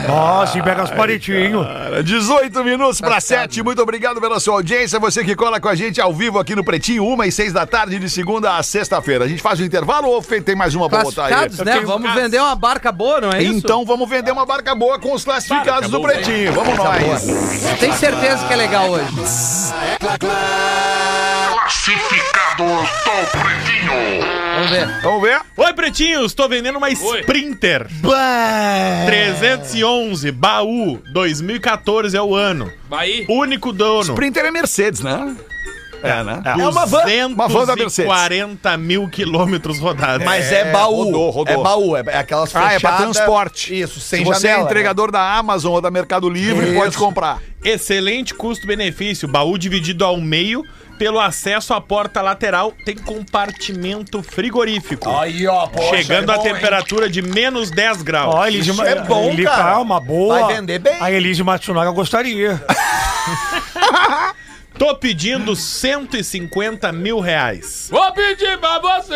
[0.07, 1.65] Nossa, e pega as palitinhos.
[1.65, 3.63] Cara, 18 minutos para 7.
[3.63, 4.99] Muito obrigado pela sua audiência.
[4.99, 7.65] Você que cola com a gente ao vivo aqui no Pretinho, 1 e 6 da
[7.65, 9.25] tarde, de segunda a sexta-feira.
[9.25, 11.33] A gente faz o intervalo ou tem mais uma pra botar aí?
[11.33, 11.85] Classificados, né?
[11.85, 13.53] Vamos vender uma barca boa, não é isso?
[13.53, 16.53] Então vamos vender uma barca boa com os classificados Barca do boa, Pretinho.
[16.53, 17.23] Vamos nós.
[17.79, 19.05] Tem certeza que é legal hoje.
[24.55, 25.01] Vamos ver.
[25.01, 25.41] Vamos ver?
[25.57, 27.87] Oi, pretinhos, tô vendendo uma Sprinter
[29.05, 32.71] 311 baú 2014 é o ano.
[32.89, 33.25] Bahia.
[33.29, 34.01] Único dono.
[34.03, 35.35] Sprinter é Mercedes, né?
[36.05, 36.41] É, né?
[36.45, 37.03] É uma van.
[37.27, 38.05] Uma van da Mercedes.
[38.05, 40.25] 240 mil quilômetros rodados.
[40.25, 41.03] Mas é, baú.
[41.05, 41.53] rodou, rodou.
[41.53, 42.75] É baú, é, é aquelas Ah, fechadas.
[42.75, 43.79] é pra transporte.
[43.79, 44.69] Isso, sem Se você janela, é né?
[44.69, 46.75] entregador da Amazon ou da Mercado Livre, Isso.
[46.79, 47.39] pode comprar.
[47.63, 49.27] Excelente custo-benefício.
[49.27, 50.63] Baú dividido ao meio.
[50.97, 55.09] Pelo acesso à porta lateral, tem compartimento frigorífico.
[55.09, 56.53] Aí, ó, poxa, chegando é a bom, hein?
[56.53, 58.33] temperatura de menos 10 graus.
[58.33, 59.79] Ó, Isso é bom, ele cara.
[59.79, 60.39] Uma boa.
[60.39, 60.95] Vai vender bem.
[61.01, 62.63] A Elise Matsunaga gostaria.
[64.77, 67.87] Tô pedindo 150 mil reais.
[67.89, 69.15] Vou pedir pra você.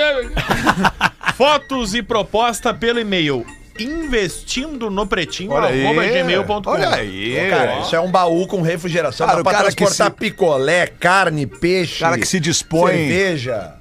[1.35, 3.45] Fotos e proposta pelo e-mail
[3.79, 5.85] investindo no pretinho Olha aí.
[5.85, 6.69] arroba gmail.com.
[6.69, 7.49] Olha aí.
[7.49, 9.25] Cara, isso é um baú com refrigeração.
[9.25, 11.99] Cara, Dá o pra cara que transportar se- picolé, carne, peixe.
[12.01, 13.75] Cara que se dispõe- Cerveja.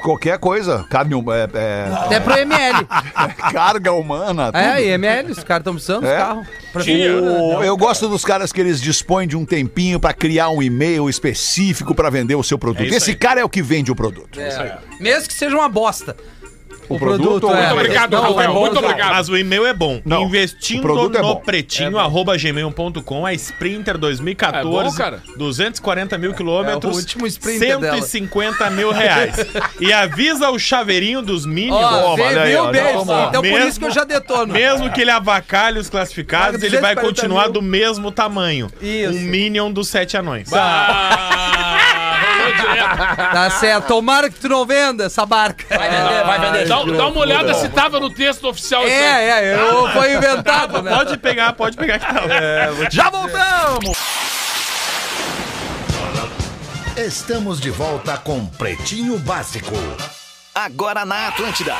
[0.00, 0.84] Qualquer coisa.
[0.90, 2.86] Carne, é, é, Até pro ML.
[3.52, 4.46] carga humana.
[4.52, 4.56] tudo.
[4.58, 6.16] É, ML, os caras estão precisando dos É.
[6.18, 6.46] carros.
[6.74, 11.08] O- eu gosto dos caras que eles dispõem de um tempinho pra criar um e-mail
[11.08, 12.92] específico pra vender o seu produto.
[12.92, 13.16] É Esse aí.
[13.16, 14.38] cara é o que vende o produto.
[14.40, 14.78] É.
[15.00, 16.16] Mesmo que seja uma bosta.
[16.88, 17.60] O, produto ou- é.
[17.68, 18.86] Muito obrigado, Não, Rafael, é bom, muito cara.
[18.86, 19.12] obrigado.
[19.12, 20.00] Mas o e-mail é bom.
[20.04, 21.40] Não, Investindo produto é no bom.
[21.40, 25.22] pretinho, arroba gmail.com, a Sprinter 2014, É bom, cara.
[25.36, 27.96] 240 mil quilômetros, É o último Sprinter dela.
[27.96, 29.36] 150 mil reais.
[29.80, 33.26] e avisa o chaveirinho dos Minions, Ó, vê, olha aí, toma.
[33.28, 34.52] Então por Mesmo- isso que eu já detono.
[34.52, 37.52] mesmo que ele avacalhe os classificados, ele vai 240 continuar mil.
[37.52, 38.68] do mesmo tamanho.
[38.80, 39.16] Isso.
[39.16, 40.52] Um Minion dos Sete Anões.
[40.52, 41.51] Ah, direto.
[43.32, 43.86] Tá certo.
[43.86, 45.64] Tomara que tu não venda essa barca.
[45.68, 46.68] Vai vender, vai vender.
[46.68, 48.82] Dá, dá uma olhada se tava no texto oficial.
[48.82, 49.02] isso aí.
[49.02, 50.94] É, é, eu, foi inventado, né?
[50.94, 52.22] Pode pegar, pode pegar que tá.
[52.90, 53.96] Já voltamos!
[56.96, 59.74] Estamos de volta com Pretinho Básico.
[60.54, 61.74] Agora na Atlântida.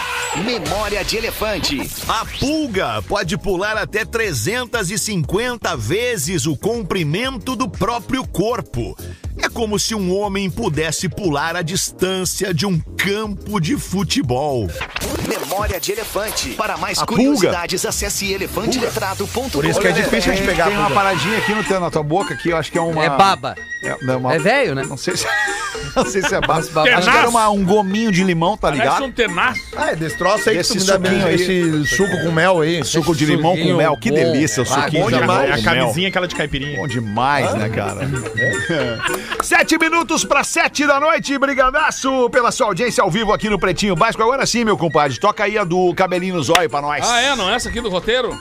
[0.46, 1.78] Memória de Elefante.
[2.08, 8.96] A pulga pode pular até 350 vezes o comprimento do próprio corpo.
[9.38, 14.68] É como se um homem pudesse pular a distância de um campo de futebol.
[15.28, 16.50] Memória de Elefante.
[16.50, 19.48] Para mais A curiosidades, acesse elefanteletrado.com.
[19.48, 20.66] Por isso que é difícil de pegar.
[20.66, 23.04] Tem uma paradinha aqui no teu, na tua boca que eu acho que é uma.
[23.04, 23.54] É baba.
[23.82, 24.84] É, não, uma- É velho, né?
[24.88, 25.26] Não sei se.
[25.96, 26.60] Não sei se é baba.
[26.60, 29.04] Acho que era uma- um gominho de limão, tá Parece ligado?
[29.04, 29.60] um tenaço.
[29.76, 31.34] Ah, é desse troço aí que Esse tu dá suquinho aí.
[31.34, 32.84] esse suco com mel aí.
[32.84, 33.96] Suco de limão com mel.
[33.96, 35.50] Que delícia, o Ah, suquinho bom demais.
[35.50, 36.78] É a camisinha aquela de caipirinha.
[36.78, 38.08] Bom demais, né, cara?
[39.42, 41.36] Sete minutos para sete da noite.
[41.38, 44.22] Brigadaço pela sua audiência ao vivo aqui no Pretinho Básico.
[44.22, 45.18] Agora sim, meu compadre.
[45.18, 47.04] Toca aí a do cabelinho no zóio pra nós.
[47.08, 47.36] Ah, é?
[47.36, 48.36] Não é essa aqui do roteiro?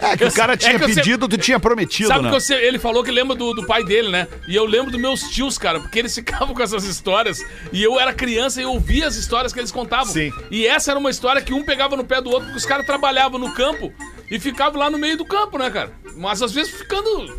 [0.00, 2.30] É que o cara É tinha eu pedido, tu tinha prometido, Sabe né?
[2.30, 4.26] que você- ele falou que lembra do, do pai dele, né?
[4.48, 7.38] E eu lembro dos meus tios, cara, porque eles ficavam com essas histórias.
[7.72, 10.12] E eu era criança e eu ouvia as histórias que eles contavam.
[10.12, 10.30] Sim.
[10.50, 12.84] E essa era uma história que um pegava no pé do outro, porque os caras
[12.86, 13.92] trabalhavam no campo
[14.30, 15.92] e ficavam lá no meio do campo, né, cara?
[16.16, 17.34] Mas às vezes ficando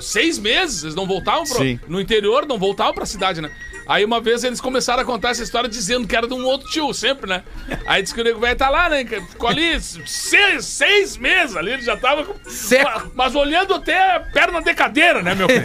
[0.00, 1.78] seis meses, eles não voltavam pro, Sim.
[1.88, 3.50] no interior, não voltavam pra cidade, né?
[3.88, 6.68] Aí uma vez eles começaram a contar essa história dizendo que era de um outro
[6.70, 7.42] tio, sempre, né?
[7.86, 9.04] Aí disse que o nego velho tá lá, né?
[9.04, 12.26] Ficou ali seis, seis meses ali, ele já tava.
[12.46, 13.12] Seco.
[13.14, 15.64] Mas olhando até perna de cadeira, né, meu filho?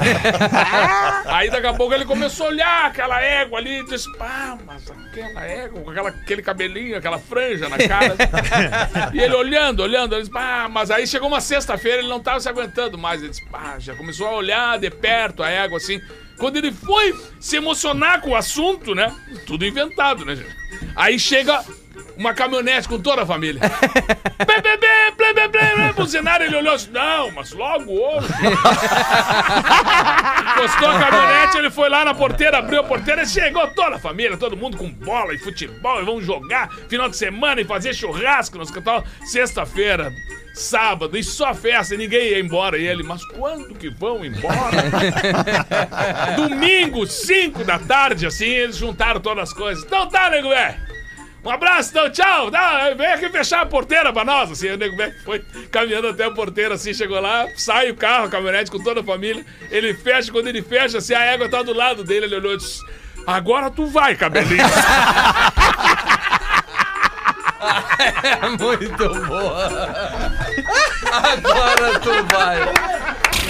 [1.26, 4.90] Aí daqui a pouco ele começou a olhar aquela égua ali e disse: pá, mas
[4.90, 8.16] aquela égua, com aquela, aquele cabelinho, aquela franja na cara.
[9.14, 12.40] e ele olhando, olhando, ele disse: pá, mas aí chegou uma sexta-feira, ele não tava
[12.40, 13.22] se aguentando mais.
[13.22, 16.00] Ele disse: pá, já começou a olhar de perto a égua assim.
[16.42, 19.16] Quando ele foi se emocionar com o assunto, né?
[19.46, 20.56] Tudo inventado, né, gente?
[20.96, 21.64] Aí chega
[22.18, 23.62] uma caminhonete com toda a família.
[25.96, 28.28] Buzinário, ele olhou assim, não, mas logo hoje.
[30.52, 34.00] Encostou a caminhonete, ele foi lá na porteira, abriu a porteira e chegou toda a
[34.00, 37.94] família, todo mundo com bola e futebol, e vamos jogar final de semana e fazer
[37.94, 38.58] churrasco.
[38.58, 40.12] Nós cantávamos sexta-feira,
[40.54, 42.78] sábado, e só festa, e ninguém ia embora.
[42.78, 44.84] E ele, mas quando que vão embora?
[46.36, 49.84] Domingo, 5 da tarde, assim, eles juntaram todas as coisas.
[49.84, 50.91] Então tá, nego velho.
[51.44, 52.52] Um abraço, então, tchau.
[52.52, 54.52] Dá, vem aqui fechar a porteira pra nós.
[54.52, 55.40] Assim, o nego velho foi
[55.72, 59.04] caminhando até a porteira, assim, chegou lá, sai o carro, a caminhonete com toda a
[59.04, 59.44] família.
[59.72, 62.58] Ele fecha, quando ele fecha, assim, a égua tá do lado dele, ele olhou e
[62.58, 62.80] disse:
[63.26, 64.64] Agora tu vai, cabelinho.
[68.24, 69.70] É muito boa.
[71.12, 72.60] Agora tu vai.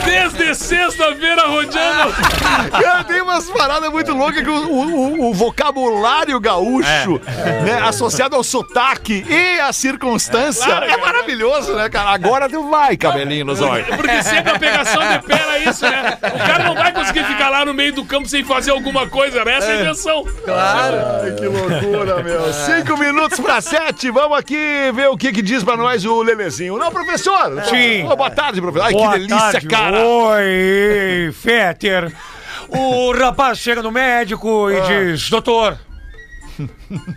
[0.05, 2.13] Desde sexta-feira rodeando.
[2.71, 7.19] Cara, tem umas paradas muito loucas que o, o- o vocabulário gaúcho,
[7.63, 12.09] né, associado ao sotaque e à circunstância, Claro, é maravilhoso, né, cara?
[12.11, 13.87] Agora tu vai, cabelinho nos olhos.
[13.95, 16.17] Porque sempre a pegação de pé era isso, né?
[16.21, 19.43] O cara não vai conseguir ficar lá no meio do campo sem fazer alguma coisa,
[19.45, 19.57] né?
[19.57, 20.23] Essa é a invenção.
[20.45, 20.97] Claro.
[21.23, 22.53] Ai, que loucura, meu.
[22.53, 24.57] Cinco minutos pra sete, vamos aqui
[24.93, 26.77] ver o que, que diz pra nós o Lelezinho.
[26.77, 27.51] Não, professor?
[27.69, 28.05] Sim.
[28.07, 28.85] Ô, boa tarde, professor.
[28.87, 29.67] Ai, Boa que delícia, tarde.
[29.67, 29.90] cara.
[29.93, 32.13] Oi, Fetter.
[32.69, 34.73] O rapaz chega no médico Ah.
[34.73, 35.77] e diz: Doutor,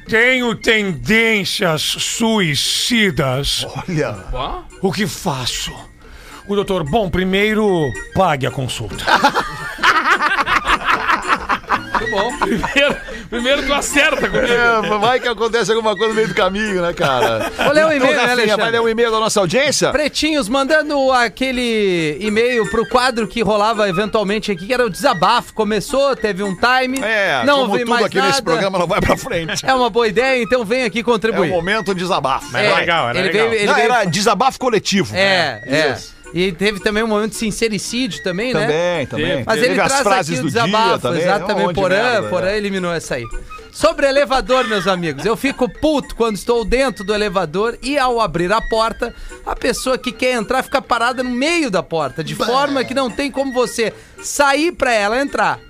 [0.09, 3.66] tenho tendências suicidas.
[3.89, 4.16] Olha.
[4.83, 5.72] O que faço?
[6.47, 9.05] O doutor, bom, primeiro pague a consulta.
[12.39, 12.97] primeiro,
[13.31, 14.47] primeiro tu acerta comigo.
[14.47, 17.51] É, vai que acontece alguma coisa no meio do caminho, né, cara?
[17.57, 18.71] Vou ler um e-mail, Então, né, Rafinha, vai Alexandre?
[18.71, 19.91] ler um e-mail da nossa audiência?
[19.91, 25.53] Pretinhos, mandando aquele e-mail pro quadro que rolava eventualmente aqui, que era o desabafo.
[25.55, 28.29] Começou, teve um time, É, não como vi tudo mais aqui nada.
[28.31, 29.65] nesse programa não vai pra frente.
[29.67, 31.51] É uma boa ideia, então vem aqui É o contribuir.
[31.51, 32.49] momento de desabafo.
[32.53, 33.49] Mas era legal, era ele legal.
[33.49, 35.15] Veio, ele Não, veio- era desabafo coletivo.
[35.15, 35.93] É, é.
[35.93, 36.15] Isso.
[36.35, 38.61] E teve também um momento de sincericídio também, né?
[38.61, 39.45] Também, também.
[39.47, 41.20] Mas Teve ele as traz frases aqui o do dia desabafo, também.
[41.20, 41.62] um exatamente.
[41.66, 42.57] monte de Porã, merda, Porã é.
[42.57, 43.24] eliminou essa aí.
[43.70, 48.53] Sobre elevador, meus amigos, eu fico puto quando estou dentro do elevador e ao abrir
[48.53, 49.14] a porta,
[49.47, 53.09] a pessoa que quer entrar fica parada no meio da porta, de forma que não
[53.09, 55.61] tem como você sair pra ela entrar.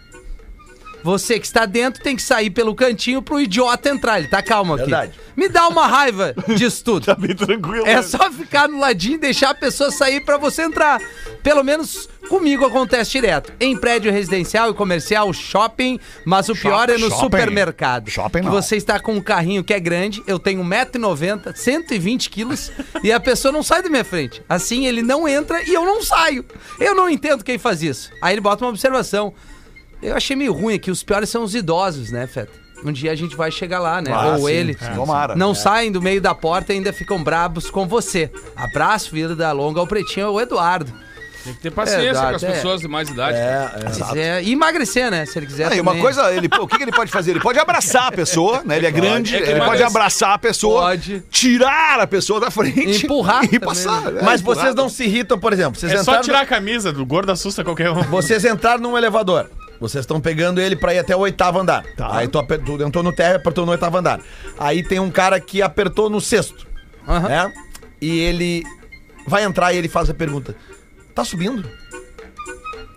[1.05, 4.19] Você que está dentro tem que sair pelo cantinho pro idiota entrar.
[4.19, 4.85] Ele tá calmo aqui.
[4.85, 5.13] Verdade.
[5.37, 7.05] Me dá uma raiva disso tudo.
[7.05, 7.87] Tá bem tranquilo.
[7.87, 8.03] É né?
[8.03, 10.99] só ficar no ladinho e deixar a pessoa sair pra você entrar.
[11.43, 13.53] Pelo menos comigo acontece direto.
[13.61, 17.21] Em prédio residencial e comercial, shopping, mas o pior é no shopping.
[17.21, 18.09] supermercado.
[18.09, 18.51] Shopping não.
[18.51, 23.21] você está com um carrinho que é grande, eu tenho 1,90m, 120 quilos, e a
[23.21, 24.43] pessoa não sai da minha frente.
[24.49, 26.47] Assim, ele não entra e eu não saio.
[26.81, 28.11] Eu não entendo quem faz isso.
[28.23, 29.35] Aí ele bota uma observação.
[30.05, 32.53] Eu achei meio ruim aqui, os piores são os idosos, né, Feta?
[32.85, 34.11] Um dia a gente vai chegar lá, né?
[34.13, 34.75] Ah, Ou sim, ele.
[34.75, 34.95] sim.
[34.95, 35.35] Tomara.
[35.35, 38.31] Não saem do meio da porta e ainda ficam brabos com você.
[38.55, 40.93] Abraço, vida longa ao pretinho, é o Eduardo.
[41.45, 42.53] Tem que ter paciência Exato, com as é.
[42.53, 43.37] pessoas de mais idade.
[43.95, 45.25] Se quiser- E emagrecer, né?
[45.27, 45.71] Se ele quiser.
[45.73, 47.33] Ah, e uma coisa, ele, o que, que ele pode fazer?
[47.33, 48.77] Ele pode abraçar a pessoa, né?
[48.79, 51.23] Ele é grande, É ele pode abraçar a pessoa, Pode.
[51.31, 54.01] tirar a pessoa da frente Empurrar e também, passar.
[54.03, 54.11] né?
[54.13, 54.21] né?
[54.23, 54.65] Mas Empurrar.
[54.65, 55.79] vocês não se irritam, por exemplo.
[55.79, 58.03] Vocês É só tirar a camisa, do gordo assusta qualquer um.
[58.05, 59.51] vocês entraram num elevador.
[59.89, 61.85] Vocês estão pegando ele pra ir até o oitavo andar.
[61.97, 62.17] Tá.
[62.17, 64.21] Aí tu, aper- tu entrou no térreo e apertou no oitavo andar.
[64.59, 66.67] Aí tem um cara que apertou no sexto.
[67.07, 67.29] Aham.
[67.29, 67.53] né?
[68.01, 68.63] E ele
[69.27, 70.55] vai entrar e ele faz a pergunta:
[71.15, 71.69] Tá subindo?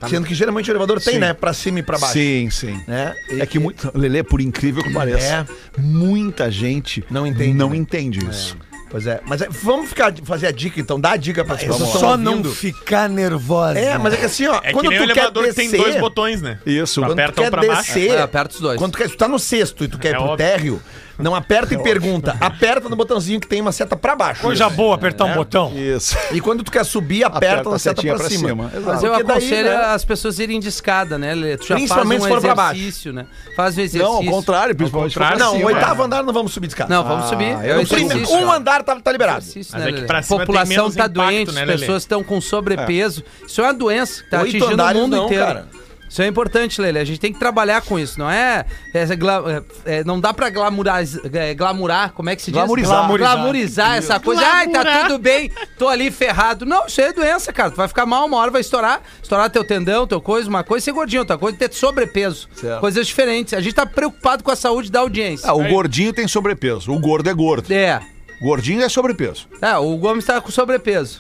[0.07, 1.19] Sendo que geralmente o elevador tem, Sim.
[1.19, 1.33] né?
[1.33, 2.13] Pra cima e pra baixo.
[2.13, 2.79] Sim, sim.
[2.87, 3.15] Né?
[3.31, 3.91] E- É que muito.
[3.95, 7.77] Lelê, por incrível que pareça, muita gente Não entende, não né?
[7.77, 8.55] entende isso.
[8.89, 9.19] Pois é.
[9.25, 10.99] Mas é, vamos ficar, fazer a dica então.
[10.99, 12.53] Dá a dica pra estão Só não ouvindo.
[12.53, 13.77] ficar nervosa.
[13.77, 14.59] É, mas é que assim, ó.
[14.63, 16.57] É quando que nem o tu quer elevador que tem descer, dois botões, né?
[16.65, 17.01] Isso.
[17.01, 18.77] Tu Quando tu aperta um quer descer, É, aperta os dois.
[18.79, 20.37] Quando tu, quer, tu tá no sexto e tu quer ir É pro óbvio.
[20.37, 20.81] térreo,
[21.19, 22.35] não aperta e pergunta.
[22.39, 24.41] Aperta no botãozinho que tem uma seta pra baixo.
[24.41, 25.73] Coisa boa apertar um botão.
[25.75, 26.15] Isso.
[26.31, 28.49] E quando tu quer subir, aperta, Aperta na a seta setinha pra, pra cima.
[28.49, 28.63] cima.
[28.73, 28.85] Exato.
[28.85, 31.33] Mas eu Porque daí, aconselho né, as pessoas irem de escada, né?
[31.35, 32.79] Tu já faz Principalmente um se for pra baixo.
[32.79, 33.25] exercício, né?
[33.55, 34.15] Faz o Não, exercício.
[34.15, 35.63] ao contrário, principalmente for pra Não, cima.
[35.63, 36.93] o oitavo andar não vamos subir de escada.
[36.93, 37.49] Não, vamos subir.
[37.51, 38.35] eu É não exercício.
[38.37, 39.39] Um andar tá, tá liberado.
[39.39, 40.07] Exercício, Mas né, é que Lelê?
[40.07, 41.79] pra A população tá impacto, doente, né, as Lelê?
[41.79, 43.23] pessoas estão com sobrepeso.
[43.47, 45.45] Isso é uma doença que tá Oito atingindo o mundo não, inteiro.
[45.45, 45.67] cara.
[46.09, 46.99] Isso é importante, Lele.
[46.99, 48.17] A gente tem que trabalhar com isso.
[48.19, 48.65] Não é.
[48.93, 51.03] é, gla- é, não dá pra glamurar,
[51.33, 52.13] é, glamurar.
[52.13, 52.59] Como é que se diz?
[52.59, 52.97] Glamorizar.
[52.99, 54.41] Glamurizar, Glamurizar essa coisa.
[54.45, 56.65] Ai, tá tudo bem, tô ali ferrado.
[56.65, 57.71] Não, isso aí é doença, cara.
[57.71, 59.01] Tu vai ficar mal, uma hora vai estourar.
[59.21, 62.47] Estourar teu tendão, teu coisa, uma coisa, ser gordinho, outra coisa, ter sobrepeso.
[62.55, 62.79] Certo.
[62.79, 63.53] Coisas diferentes.
[63.53, 65.49] A gente tá preocupado com a saúde da audiência.
[65.49, 66.91] Ah, o gordinho tem sobrepeso.
[66.91, 67.71] O gordo é gordo.
[67.71, 67.99] É.
[68.41, 69.47] Gordinho é sobrepeso.
[69.61, 71.19] É, o Gomes tá com sobrepeso.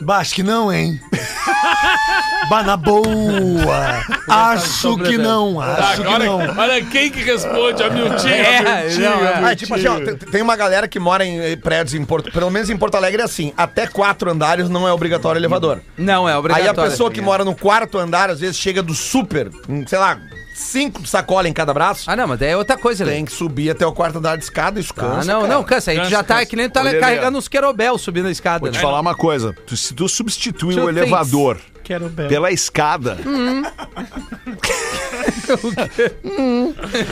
[0.00, 1.00] Bah, acho que não, hein?
[2.48, 4.02] bah, na boa.
[4.28, 6.38] Acho que não, acho que não.
[6.56, 8.32] olha quem que responde, a Miltinho.
[8.32, 9.50] É, não, é.
[9.50, 12.30] Ah, tipo assim, ó, tem, tem uma galera que mora em eh, prédios em Porto,
[12.30, 15.80] pelo menos em Porto Alegre é assim, até quatro andares não é obrigatório elevador.
[15.96, 16.80] Não, é Aí obrigatório.
[16.80, 20.18] a pessoa que mora no quarto andar, às vezes chega do super, hum, sei lá,
[20.58, 23.70] cinco sacola em cada braço, Ah, não, mas daí é outra coisa, tem que subir
[23.70, 25.54] até o quarto andar de escada, isso Ah, cansa, não, cara.
[25.54, 25.90] não, cansa.
[25.90, 26.46] Aí tu Cansa, já tá cansa.
[26.46, 26.98] que nem tu tá Lelê.
[27.00, 28.80] carregando uns querobel subindo a escada, Vou te né?
[28.80, 29.54] falar uma coisa.
[29.66, 30.98] Tu- se tu substituir Two o things.
[31.00, 33.16] elevador Quero pela escada,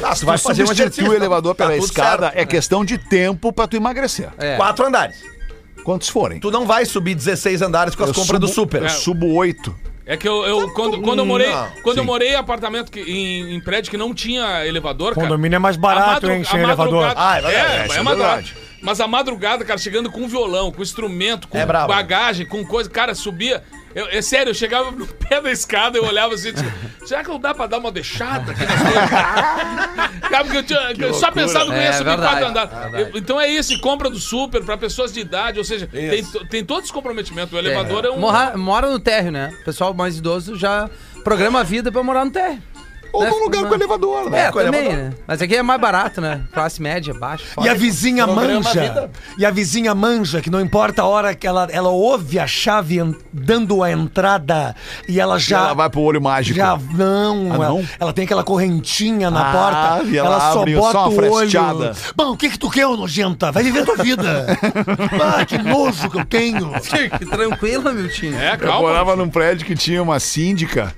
[0.02, 2.38] Ah, se tu vai fazer um substituir exercício, o elevador tá pela tudo escada, certo.
[2.38, 4.28] é questão de tempo pra tu emagrecer.
[4.38, 4.56] É.
[4.56, 5.16] Quatro andares.
[5.84, 6.40] Quantos forem?
[6.40, 8.82] Tu não vai subir 16 andares com as Eu compras do subo- super.
[8.82, 9.74] Eu subo oito.
[10.08, 12.06] É que eu, eu- quando, quando eu morei, Não, quando eu sim.
[12.06, 15.26] morei em apartamento que, em, em prédio que não tinha elevador, cara.
[15.26, 17.12] Condomínio é mais barato, hein, sem elevador.
[17.16, 18.34] Ah, é verdade, É, isso é é madrugada.
[18.36, 18.56] verdade.
[18.82, 21.88] Mas a madrugada, cara, chegando com violão, com instrumento, com É brabo.
[21.88, 23.64] bagagem, com coisa, cara, subia.
[23.96, 26.70] Eu, é sério, eu chegava no pé da escada, eu olhava assim, tipo,
[27.06, 29.10] será que não dá pra dar uma deixada aqui nas coisas?
[30.28, 32.72] cara, porque eu, tinha, eu só pensava que eu ia É, subir verdade, quatro andares.
[32.94, 36.22] é então é isso, e compra do super pra pessoas de idade, ou seja, tem,
[36.50, 37.56] tem todo esse comprometimento.
[37.56, 38.18] O elevador é, um.
[38.18, 39.56] Morra- mora no térreo, né?
[39.62, 40.90] O pessoal mais idoso já
[41.24, 42.62] programa a vida pra morar no térreo.
[43.12, 43.30] Ou Né?
[43.30, 44.46] num lugar com elevador, né?
[44.46, 45.04] É, com também, elevador.
[45.10, 45.14] né?
[45.26, 46.42] Mas aqui é mais barato, né?
[46.52, 47.44] Classe média, baixo.
[47.62, 48.80] E a vizinha Programa manja.
[48.80, 49.10] vida.
[49.38, 52.98] E a vizinha manja, que não importa a hora que ela, ela ouve a chave
[52.98, 54.74] en- dando a entrada
[55.08, 55.58] e ela já.
[55.58, 56.56] ela vai pro olho mágico.
[56.56, 57.84] Já não, Ah, ela, não?
[57.98, 59.52] ela tem aquela correntinha na Ah,
[59.96, 60.08] porta.
[60.10, 61.36] e ela só abre bota só uma o olho.
[61.50, 61.92] fresteada.
[62.14, 63.50] Bom, o que que tu quer, ô nojenta?
[63.52, 64.46] Vai viver tua vida.
[65.38, 66.72] ah, que nojo que eu tenho.
[67.18, 68.36] Que tranquilo, meu time.
[68.36, 68.80] É, Eu calma.
[68.88, 70.94] morava num prédio que tinha uma síndica.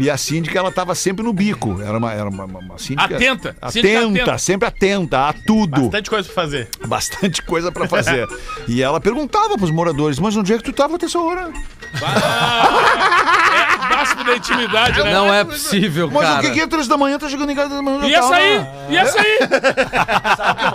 [0.00, 1.80] E a síndica, ela tava sempre no bico.
[1.82, 3.14] Era uma, era uma, uma- síndica...
[3.16, 3.54] Atenta.
[3.70, 4.38] Síndica Atenta, atenta.
[4.38, 5.82] sempre atenta a tudo.
[5.82, 6.68] Bastante coisa pra fazer.
[6.86, 8.26] Bastante coisa pra fazer.
[8.66, 11.52] e ela perguntava pros moradores, mas onde é que tu tava até essa hora?
[12.02, 13.59] Ah, é
[14.00, 15.12] máximo da intimidade, né?
[15.12, 16.38] Não é possível, Mas cara.
[16.38, 18.06] o que que é três da manhã, tá chegando em casa da manhã?
[18.06, 18.66] E essa aí?
[18.90, 19.38] E essa aí?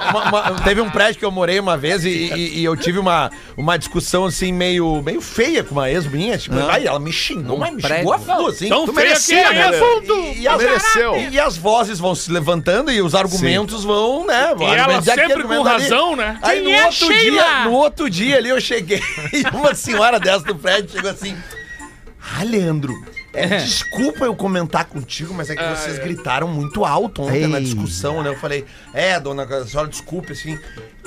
[0.10, 3.00] Uma- uma- teve um prédio que eu morei uma vez e, e- e eu tive
[3.00, 6.38] uma, uma discussão assim meio, meio feia com uma ex minha.
[6.38, 8.70] Tipo, aí ela me xingou, mas me xingou a full, assim.
[8.70, 9.78] Tão Tu merecia, né, é Lelê?
[9.80, 10.14] fundo.
[10.16, 11.18] E, e as, Mereceu.
[11.32, 14.54] e as vozes vão se levantando e os argumentos vão, né?
[14.60, 15.84] E ela sempre com argumentar ali.
[15.84, 16.38] razão, né?
[16.42, 17.44] Aí no Quem é outro, Sheila?
[17.44, 19.02] dia, no outro dia ali eu cheguei
[19.34, 21.36] e uma senhora dessa do prédio chegou assim:
[22.34, 22.94] Ah, Leandro,
[23.34, 27.66] é, desculpa eu comentar contigo, mas é que vocês gritaram muito alto ontem na Ei.
[27.66, 28.30] discussão, né?
[28.30, 30.58] Eu falei, é, dona, a senhora, desculpe, assim.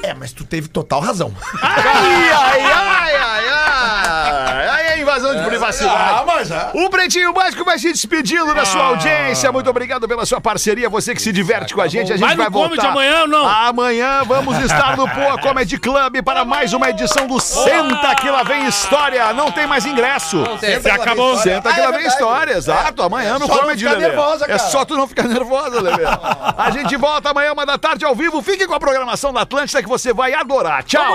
[0.03, 1.35] É, mas tu teve total razão.
[1.61, 3.08] Ai, ai, ai,
[3.47, 4.69] ai, ai.
[4.69, 6.25] Aí é invasão de privacidade.
[6.27, 6.71] mas já.
[6.75, 9.51] O Pretinho Básico vai se despedindo da sua audiência.
[9.53, 10.89] Muito obrigado pela sua parceria.
[10.89, 12.13] Você que se diverte com a gente.
[12.13, 12.91] A gente Vai no vai Comedy voltar.
[12.91, 13.47] amanhã ou não?
[13.49, 18.43] Amanhã vamos estar no Poa Comedy Club para mais uma edição do Senta que lá
[18.43, 19.33] vem história.
[19.33, 20.43] Não tem mais ingresso.
[20.61, 20.81] tem.
[20.81, 21.37] Se acabou.
[21.39, 22.53] Senta que Ah, é lá vem história.
[22.55, 23.03] Exato.
[23.03, 23.99] Amanhã É no só não Comedy, Lelê.
[24.09, 26.05] nervosa, É só tu não ficar nervosa, Lelê.
[26.57, 28.43] A gente volta amanhã, uma da tarde, ao vivo.
[28.43, 30.83] Fique com a programação da Atlântida que você vai adorar.
[30.85, 31.15] Tchau.